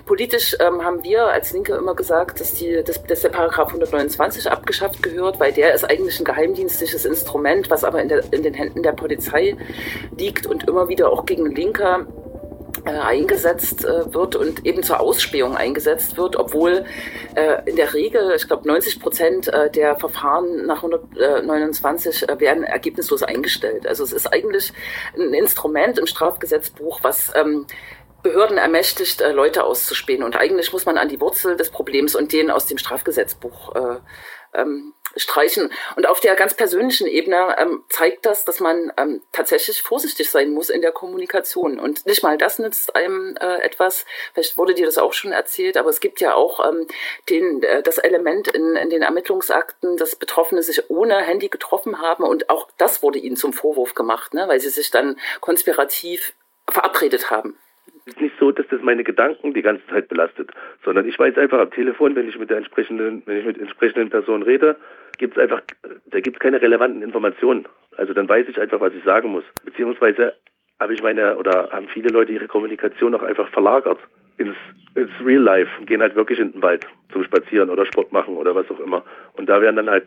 [0.07, 4.51] Politisch ähm, haben wir als Linke immer gesagt, dass, die, dass, dass der Paragraph 129
[4.51, 8.55] abgeschafft gehört, weil der ist eigentlich ein geheimdienstliches Instrument, was aber in, der, in den
[8.55, 9.57] Händen der Polizei
[10.17, 12.28] liegt und immer wieder auch gegen Linker äh,
[12.91, 16.85] eingesetzt äh, wird und eben zur Ausspähung eingesetzt wird, obwohl
[17.35, 22.65] äh, in der Regel, ich glaube 90 Prozent äh, der Verfahren nach 129 äh, werden
[22.65, 23.87] ergebnislos eingestellt.
[23.87, 24.73] Also es ist eigentlich
[25.17, 27.67] ein Instrument im Strafgesetzbuch, was ähm,
[28.23, 30.25] Behörden ermächtigt, Leute auszuspähen.
[30.25, 33.99] Und eigentlich muss man an die Wurzel des Problems und den aus dem Strafgesetzbuch äh,
[34.55, 35.73] ähm, streichen.
[35.97, 40.51] Und auf der ganz persönlichen Ebene ähm, zeigt das, dass man ähm, tatsächlich vorsichtig sein
[40.51, 41.79] muss in der Kommunikation.
[41.79, 44.05] Und nicht mal das nützt einem äh, etwas.
[44.35, 46.87] Vielleicht wurde dir das auch schon erzählt, aber es gibt ja auch ähm,
[47.29, 52.25] den, äh, das Element in, in den Ermittlungsakten, dass Betroffene sich ohne Handy getroffen haben.
[52.25, 56.35] Und auch das wurde ihnen zum Vorwurf gemacht, ne, weil sie sich dann konspirativ
[56.69, 57.59] verabredet haben.
[58.09, 60.51] Es ist nicht so, dass das meine Gedanken die ganze Zeit belastet,
[60.83, 64.09] sondern ich weiß einfach am Telefon, wenn ich mit der entsprechenden, wenn ich mit entsprechenden
[64.09, 64.77] Personen rede,
[65.19, 65.61] gibt es einfach,
[66.07, 67.67] da gibt es keine relevanten Informationen.
[67.99, 69.45] Also dann weiß ich einfach, was ich sagen muss.
[69.63, 70.33] Beziehungsweise
[70.81, 73.99] habe ich meine, oder haben viele Leute ihre Kommunikation auch einfach verlagert
[74.39, 74.57] ins,
[74.95, 78.55] ins Real Life, gehen halt wirklich in den Wald zum Spazieren oder Sport machen oder
[78.55, 79.05] was auch immer.
[79.35, 80.07] Und da werden dann halt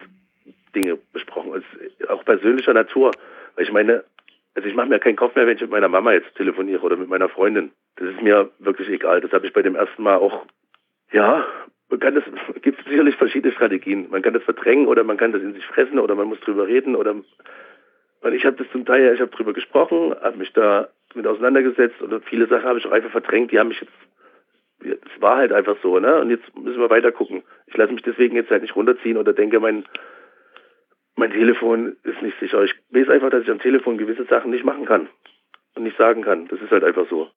[0.73, 1.65] Dinge besprochen, also
[2.07, 3.11] auch persönlicher Natur.
[3.55, 4.03] Weil ich meine,
[4.55, 6.97] also ich mache mir keinen Kopf mehr, wenn ich mit meiner Mama jetzt telefoniere oder
[6.97, 7.71] mit meiner Freundin.
[7.95, 9.21] Das ist mir wirklich egal.
[9.21, 10.45] Das habe ich bei dem ersten Mal auch,
[11.11, 11.45] ja,
[11.89, 12.23] man kann das,
[12.61, 14.07] gibt sicherlich verschiedene Strategien.
[14.09, 16.67] Man kann das verdrängen oder man kann das in sich fressen oder man muss drüber
[16.67, 17.15] reden oder
[18.21, 22.01] und ich habe das zum Teil, ich habe drüber gesprochen, habe mich da mit auseinandergesetzt
[22.01, 23.93] und viele Sachen habe ich auch einfach verdrängt, die haben mich jetzt,
[24.79, 26.19] es war halt einfach so, ne?
[26.19, 27.43] Und jetzt müssen wir weiter gucken.
[27.65, 29.85] Ich lasse mich deswegen jetzt halt nicht runterziehen oder denke, mein,
[31.21, 32.63] mein Telefon ist nicht sicher.
[32.63, 35.07] Ich weiß einfach, dass ich am Telefon gewisse Sachen nicht machen kann
[35.75, 36.47] und nicht sagen kann.
[36.47, 37.29] Das ist halt einfach so.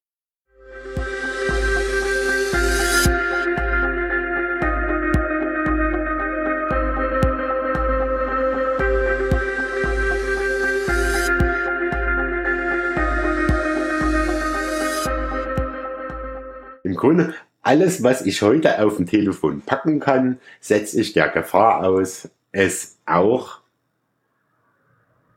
[16.85, 21.85] Im Grunde, alles, was ich heute auf dem Telefon packen kann, setze ich der Gefahr
[21.85, 23.64] aus, es auch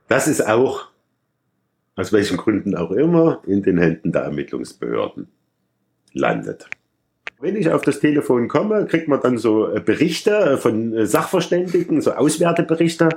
[0.08, 0.88] das ist auch,
[1.96, 5.28] aus welchen Gründen auch immer, in den Händen der Ermittlungsbehörden
[6.14, 6.70] landet.
[7.40, 11.06] Wenn ich auf das Telefon komme, kriegt man dann so äh, Berichte äh, von äh,
[11.06, 13.10] Sachverständigen, so Auswerteberichte.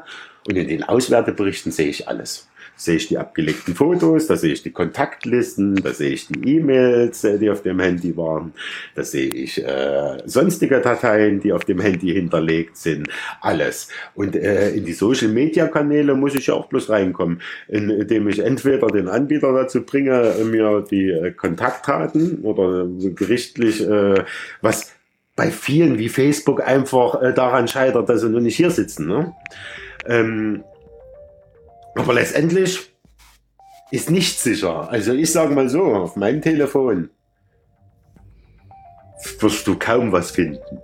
[0.46, 2.49] Und in den Auswerteberichten sehe ich alles.
[2.80, 7.24] Sehe ich die abgelegten Fotos, da sehe ich die Kontaktlisten, da sehe ich die E-Mails,
[7.24, 8.54] äh, die auf dem Handy waren,
[8.94, 13.08] da sehe ich äh, sonstige Dateien, die auf dem Handy hinterlegt sind,
[13.42, 13.88] alles.
[14.14, 19.08] Und äh, in die Social-Media-Kanäle muss ich ja auch bloß reinkommen, indem ich entweder den
[19.08, 24.24] Anbieter dazu bringe, mir die äh, Kontaktdaten oder gerichtlich äh,
[24.62, 24.92] was
[25.36, 29.06] bei vielen wie Facebook einfach äh, daran scheitert, dass sie nur nicht hier sitzen.
[29.06, 29.34] Ne?
[30.06, 30.64] Ähm,
[31.94, 32.90] aber letztendlich
[33.90, 34.88] ist nichts sicher.
[34.88, 37.10] Also ich sage mal so, auf meinem Telefon
[39.40, 40.80] wirst du kaum was finden.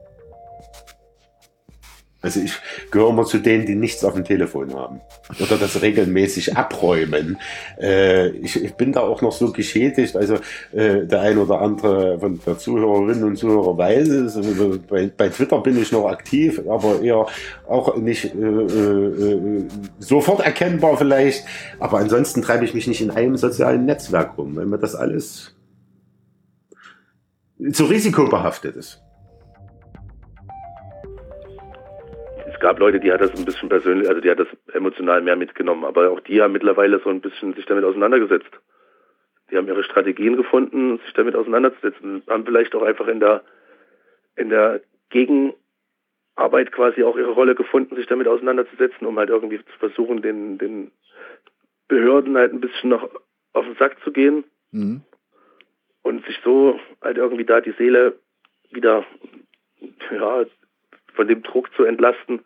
[2.26, 2.54] Also ich
[2.90, 5.00] gehöre immer zu denen, die nichts auf dem Telefon haben
[5.40, 7.38] oder das regelmäßig abräumen.
[7.80, 10.34] Äh, ich, ich, bin da auch noch so geschädigt, also
[10.72, 14.36] äh, der ein oder andere von der Zuhörerinnen und Zuhörer weiß es.
[14.36, 17.26] Also bei, bei, Twitter bin ich noch aktiv, aber eher
[17.68, 19.68] auch nicht äh, äh, äh
[20.00, 21.44] sofort erkennbar vielleicht.
[21.78, 25.54] Aber ansonsten treibe ich mich nicht in einem sozialen Netzwerk rum, weil mir das alles
[27.70, 29.05] zu risikobehaftet ist.
[32.56, 35.36] Es gab Leute, die hat das ein bisschen persönlich, also die hat das emotional mehr
[35.36, 38.50] mitgenommen, aber auch die haben mittlerweile so ein bisschen sich damit auseinandergesetzt.
[39.50, 43.42] Die haben ihre Strategien gefunden, sich damit auseinanderzusetzen, haben vielleicht auch einfach in der
[44.36, 44.80] in der
[45.10, 50.56] Gegenarbeit quasi auch ihre Rolle gefunden, sich damit auseinanderzusetzen, um halt irgendwie zu versuchen, den,
[50.56, 50.92] den
[51.88, 53.08] Behörden halt ein bisschen noch
[53.52, 55.02] auf den Sack zu gehen mhm.
[56.02, 58.18] und sich so halt irgendwie da die Seele
[58.70, 59.04] wieder
[60.10, 60.46] ja,
[61.16, 62.44] von dem Druck zu entlasten.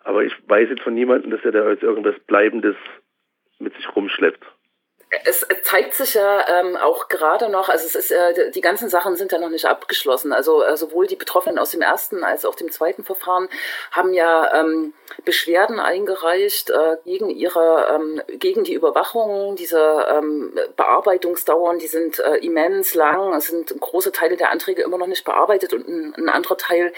[0.00, 2.76] Aber ich weiß jetzt von niemandem, dass er da jetzt irgendwas Bleibendes
[3.58, 4.46] mit sich rumschleppt
[5.24, 9.14] es zeigt sich ja ähm, auch gerade noch, also es ist äh, die ganzen Sachen
[9.16, 10.32] sind ja noch nicht abgeschlossen.
[10.32, 13.48] Also äh, sowohl die Betroffenen aus dem ersten als auch dem zweiten Verfahren
[13.92, 14.94] haben ja ähm,
[15.24, 19.54] Beschwerden eingereicht äh, gegen ihre ähm, gegen die Überwachung.
[19.54, 23.32] Diese ähm, Bearbeitungsdauern, die sind äh, immens lang.
[23.34, 26.92] Es sind große Teile der Anträge immer noch nicht bearbeitet und ein, ein anderer Teil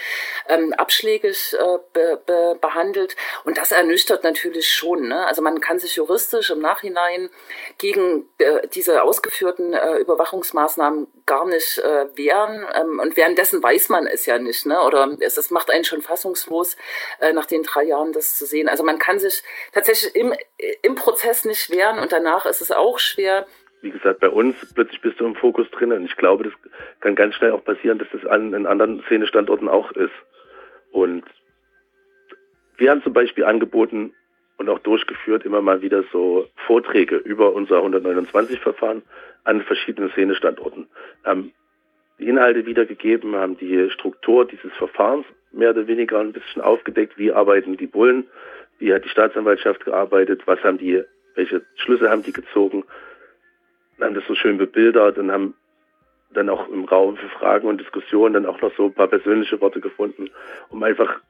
[0.47, 3.15] ähm, abschlägig äh, be, be, behandelt.
[3.43, 5.09] Und das ernüchtert natürlich schon.
[5.09, 5.27] Ne?
[5.27, 7.29] Also man kann sich juristisch im Nachhinein
[7.77, 12.65] gegen gegen äh, diese ausgeführten äh, Überwachungsmaßnahmen gar nicht äh, wehren.
[12.79, 14.81] Ähm, und währenddessen weiß man es ja nicht, ne?
[14.81, 16.77] Oder es, es macht einen schon fassungslos,
[17.19, 18.67] äh, nach den drei Jahren das zu sehen.
[18.67, 19.43] Also man kann sich
[19.73, 20.33] tatsächlich im,
[20.81, 23.45] im Prozess nicht wehren und danach ist es auch schwer.
[23.81, 26.53] Wie gesagt, bei uns plötzlich bist du im Fokus drin und ich glaube, das
[26.99, 30.11] kann ganz schnell auch passieren, dass das an in anderen Szenestandorten auch ist.
[30.91, 31.23] Und
[32.77, 34.13] wir haben zum Beispiel angeboten,
[34.59, 39.01] und auch durchgeführt immer mal wieder so Vorträge über unser 129-Verfahren
[39.45, 40.87] an verschiedenen Szenestandorten.
[41.23, 41.53] Haben
[42.19, 47.17] die Inhalte wiedergegeben, haben die Struktur dieses Verfahrens mehr oder weniger ein bisschen aufgedeckt.
[47.17, 48.27] Wie arbeiten die Bullen?
[48.79, 50.41] Wie hat die Staatsanwaltschaft gearbeitet?
[50.45, 51.03] Was haben die,
[51.35, 52.83] welche Schlüsse haben die gezogen?
[54.01, 55.53] Haben das so schön bebildert und haben
[56.33, 59.59] dann auch im Raum für Fragen und Diskussionen dann auch noch so ein paar persönliche
[59.61, 60.29] Worte gefunden,
[60.69, 61.21] um einfach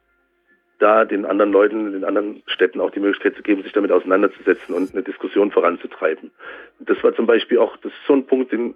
[0.80, 4.74] da den anderen Leuten, den anderen Städten auch die Möglichkeit zu geben, sich damit auseinanderzusetzen
[4.74, 6.32] und eine Diskussion voranzutreiben.
[6.80, 8.76] Das war zum Beispiel auch, das ist so ein Punkt, den,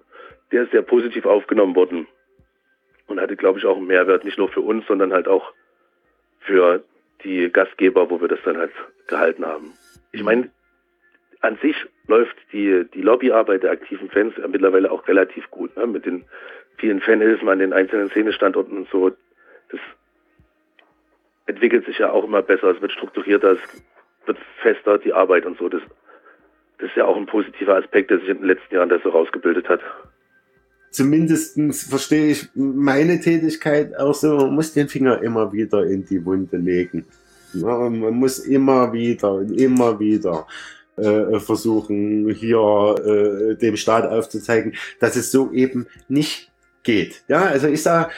[0.51, 2.07] der ist sehr positiv aufgenommen worden
[3.07, 5.53] und hatte, glaube ich, auch einen Mehrwert, nicht nur für uns, sondern halt auch
[6.41, 6.83] für
[7.23, 8.73] die Gastgeber, wo wir das dann halt
[9.07, 9.73] gehalten haben.
[10.11, 10.49] Ich meine,
[11.39, 11.75] an sich
[12.07, 15.87] läuft die, die Lobbyarbeit der aktiven Fans mittlerweile auch relativ gut, ne?
[15.87, 16.25] mit den
[16.77, 19.11] vielen Fanhilfen an den einzelnen Szenestandorten und so.
[19.69, 19.79] Das
[21.45, 23.59] entwickelt sich ja auch immer besser, es wird strukturierter, es
[24.25, 25.69] wird fester, die Arbeit und so.
[25.69, 25.81] Das,
[26.79, 29.09] das ist ja auch ein positiver Aspekt, der sich in den letzten Jahren da so
[29.09, 29.81] rausgebildet hat.
[30.91, 36.23] Zumindest verstehe ich meine Tätigkeit auch so, man muss den Finger immer wieder in die
[36.23, 37.07] Wunde legen.
[37.53, 40.47] Man muss immer wieder und immer wieder
[40.97, 46.51] äh, versuchen, hier äh, dem Staat aufzuzeigen, dass es so eben nicht
[46.83, 47.23] geht.
[47.27, 48.11] Ja, also ich sage,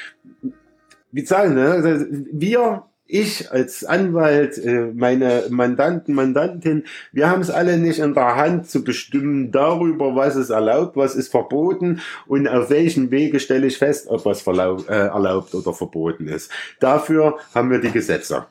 [1.12, 1.72] wie sagen, ne?
[1.72, 8.14] Also wir ich als Anwalt, äh, meine Mandanten, Mandantin, wir haben es alle nicht in
[8.14, 13.40] der Hand zu bestimmen darüber, was ist erlaubt, was ist verboten und auf welchen Wege
[13.40, 16.52] stelle ich fest, ob was äh, erlaubt oder verboten ist.
[16.80, 18.48] Dafür haben wir die Gesetze.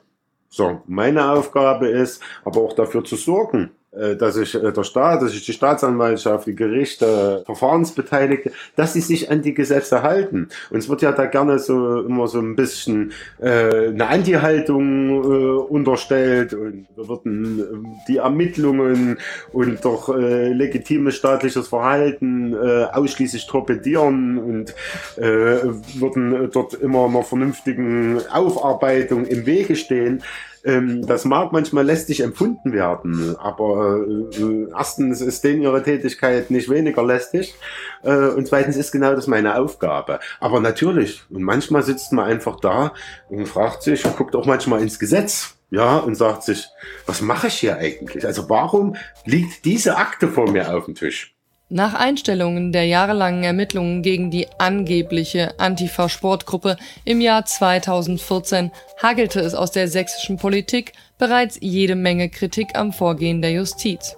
[0.49, 3.71] So, meine Aufgabe ist aber auch dafür zu sorgen,
[4.15, 9.31] dass sich äh, der Staat, dass sich die Staatsanwaltschaft, die Gerichte, Verfahrensbeteiligte, dass sie sich
[9.31, 10.49] an die Gesetze halten.
[10.69, 15.57] Und es wird ja da gerne so immer so ein bisschen äh, eine Anti-Haltung äh,
[15.69, 17.63] unterstellt und da würden äh,
[18.07, 19.17] die Ermittlungen
[19.53, 24.75] und doch äh, legitimes staatliches Verhalten äh, ausschließlich torpedieren und
[25.17, 25.63] äh,
[25.99, 30.21] würden dort immer einer vernünftigen Aufarbeitung im Wege stehen
[30.65, 36.69] Ähm, das mag manchmal lästig empfunden werden, aber äh, erstens ist denen ihre Tätigkeit nicht
[36.69, 37.53] weniger lästig
[38.01, 40.19] äh, und zweitens ist genau das meine Aufgabe.
[40.39, 42.93] Aber natürlich, und manchmal sitzt man einfach da
[43.29, 46.67] und fragt sich, guckt auch manchmal ins Gesetz, ja, und sagt sich,
[47.05, 48.25] was mache ich hier eigentlich?
[48.25, 48.95] Also warum
[49.25, 51.34] liegt diese Akte vor mir auf dem Tisch?
[51.69, 59.71] Nach Einstellungen der jahrelangen Ermittlungen gegen die angebliche Antifa-Sportgruppe im Jahr 2014 hagelte es aus
[59.71, 64.15] der sächsischen Politik bereits jede Menge Kritik am Vorgehen der Justiz.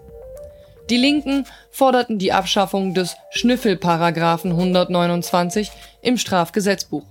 [0.90, 5.72] Die Linken forderten die Abschaffung des Schnüffelparagraphen 129
[6.02, 7.06] im Strafgesetzbuch,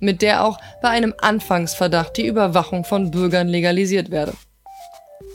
[0.00, 4.32] mit der auch bei einem Anfangsverdacht die Überwachung von Bürgern legalisiert werde.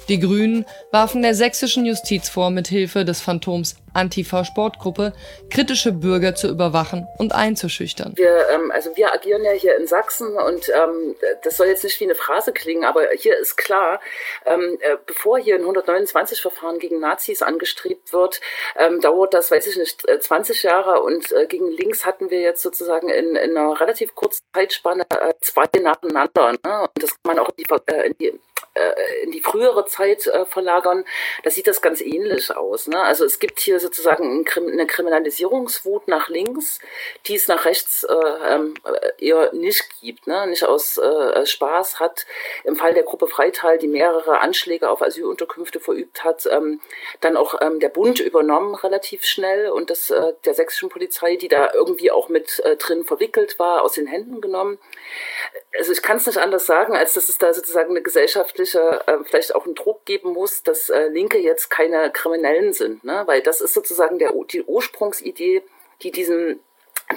[0.10, 5.14] Die Grünen warfen der sächsischen Justiz vor, mit Hilfe des Phantoms Antifa-Sportgruppe
[5.52, 8.14] kritische Bürger zu überwachen und einzuschüchtern.
[8.16, 12.00] Wir, ähm, also wir agieren ja hier in Sachsen und ähm, das soll jetzt nicht
[12.00, 14.00] wie eine Phrase klingen, aber hier ist klar,
[14.46, 18.42] ähm, äh, bevor hier ein 129-Verfahren gegen Nazis angestrebt wird,
[18.78, 22.42] ähm, dauert das, weiß ich nicht, 20 äh, Jahre und äh, gegen links hatten wir
[22.42, 26.54] jetzt sozusagen in, in einer relativ kurzen Zeitspanne äh, zwei nacheinander.
[26.54, 26.82] Ne?
[26.82, 28.40] Und das kann man auch in die, äh, in die
[28.74, 31.06] äh, in die frühere Zeit äh, verlagern,
[31.44, 32.88] da sieht das ganz ähnlich aus.
[32.88, 33.02] Ne?
[33.02, 36.80] Also es gibt hier sozusagen eine Kriminalisierungswut nach links,
[37.26, 38.76] die es nach rechts äh, ähm,
[39.18, 40.48] eher nicht gibt, ne?
[40.48, 42.26] nicht aus äh, Spaß hat.
[42.64, 46.82] Im Fall der Gruppe Freital, die mehrere Anschläge auf Asylunterkünfte verübt hat, ähm,
[47.22, 51.48] dann auch ähm, der Bund übernommen relativ schnell und das äh, der sächsischen Polizei, die
[51.48, 54.80] da irgendwie auch mit äh, drin verwickelt war, aus den Händen genommen.
[55.78, 59.18] Also ich kann es nicht anders sagen, als dass es da sozusagen eine gesellschaftliche, äh,
[59.24, 63.24] vielleicht auch einen Druck geben muss, dass äh, Linke jetzt keine Kriminellen sind, ne?
[63.28, 65.64] weil das ist sozusagen der, die Ursprungsidee,
[66.02, 66.60] die diesen,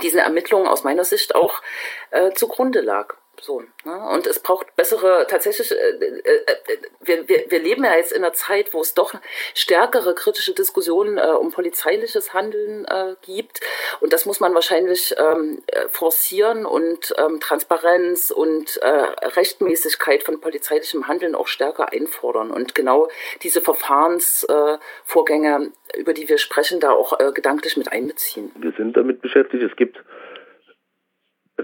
[0.03, 1.63] diesen Ermittlungen aus meiner Sicht auch
[2.11, 3.17] äh, zugrunde lag.
[3.41, 4.09] So, ne?
[4.12, 6.55] Und es braucht bessere, tatsächlich, äh, äh, äh,
[7.01, 9.14] wir, wir, wir leben ja jetzt in einer Zeit, wo es doch
[9.55, 13.59] stärkere kritische Diskussionen äh, um polizeiliches Handeln äh, gibt.
[14.01, 21.09] Und das muss man wahrscheinlich ähm, äh, forcieren und ähm, Transparenz und Rechtmäßigkeit von polizeilichem
[21.09, 22.51] Handeln auch stärker einfordern.
[22.51, 23.09] Und genau
[23.43, 28.51] diese Verfahrensvorgänge, über die wir sprechen, da auch gedanklich mit einbeziehen.
[28.57, 29.62] Wir sind damit beschäftigt.
[29.62, 30.03] Es gibt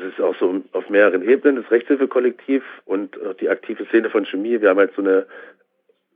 [0.03, 4.61] es ist auch so auf mehreren Ebenen, das Rechtshilfekollektiv und die aktive Szene von Chemie.
[4.61, 5.27] Wir haben halt so eine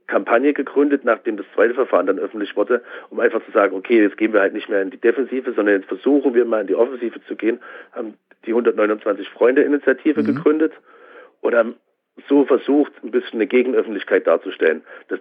[0.07, 4.17] Kampagne gegründet, nachdem das zweite Verfahren dann öffentlich wurde, um einfach zu sagen, okay, jetzt
[4.17, 6.75] gehen wir halt nicht mehr in die Defensive, sondern jetzt versuchen wir mal in die
[6.75, 7.59] Offensive zu gehen,
[7.93, 8.15] haben
[8.45, 10.25] die 129 Freunde-Initiative mhm.
[10.25, 10.73] gegründet
[11.41, 11.75] und haben
[12.27, 14.83] so versucht, ein bisschen eine Gegenöffentlichkeit darzustellen.
[15.07, 15.19] Das,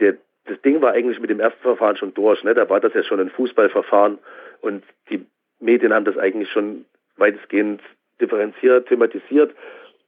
[0.00, 2.54] der, das Ding war eigentlich mit dem ersten Verfahren schon durch, ne?
[2.54, 4.18] da war das ja schon ein Fußballverfahren
[4.60, 5.24] und die
[5.60, 6.84] Medien haben das eigentlich schon
[7.16, 7.80] weitestgehend
[8.20, 9.54] differenziert, thematisiert.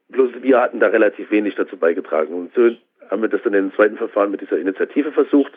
[0.08, 2.34] Bloß wir hatten da relativ wenig dazu beigetragen.
[2.34, 2.70] Und so
[3.10, 5.52] haben wir das dann im zweiten Verfahren mit dieser Initiative versucht,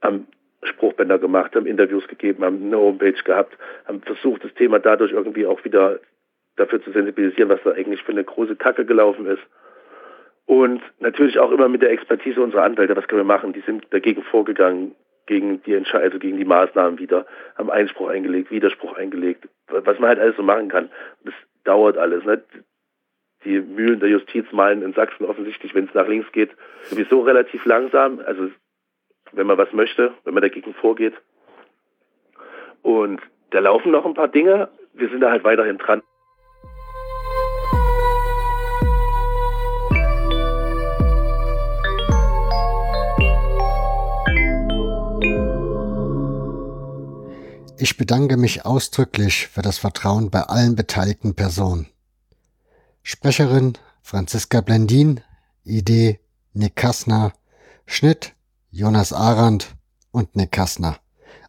[0.00, 0.26] haben
[0.62, 5.46] Spruchbänder gemacht, haben Interviews gegeben, haben eine Homepage gehabt, haben versucht, das Thema dadurch irgendwie
[5.46, 6.00] auch wieder
[6.56, 9.42] dafür zu sensibilisieren, was da eigentlich für eine große Kacke gelaufen ist.
[10.46, 13.52] Und natürlich auch immer mit der Expertise unserer Anwälte, was können wir machen?
[13.52, 14.94] Die sind dagegen vorgegangen,
[15.26, 20.10] gegen die Entscheidung, also gegen die Maßnahmen wieder, haben Einspruch eingelegt, Widerspruch eingelegt, was man
[20.10, 20.90] halt alles so machen kann.
[21.24, 22.24] Das dauert alles.
[22.24, 22.42] Ne?
[23.44, 26.50] Die Mühlen der Justiz malen in Sachsen offensichtlich, wenn es nach links geht,
[26.84, 28.20] sowieso relativ langsam.
[28.24, 28.50] Also
[29.32, 31.14] wenn man was möchte, wenn man dagegen vorgeht.
[32.82, 33.20] Und
[33.50, 34.68] da laufen noch ein paar Dinge.
[34.92, 36.02] Wir sind da halt weiterhin dran.
[47.82, 51.88] Ich bedanke mich ausdrücklich für das Vertrauen bei allen beteiligten Personen.
[53.02, 53.72] Sprecherin
[54.02, 55.20] Franziska Blendin,
[55.64, 56.20] Idee
[56.52, 57.32] Nick Kassner,
[57.84, 58.34] Schnitt
[58.70, 59.74] Jonas Arendt
[60.12, 60.98] und Nick Kassner.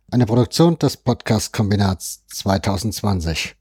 [0.10, 3.56] Eine Produktion des Podcast-Kombinats 2020.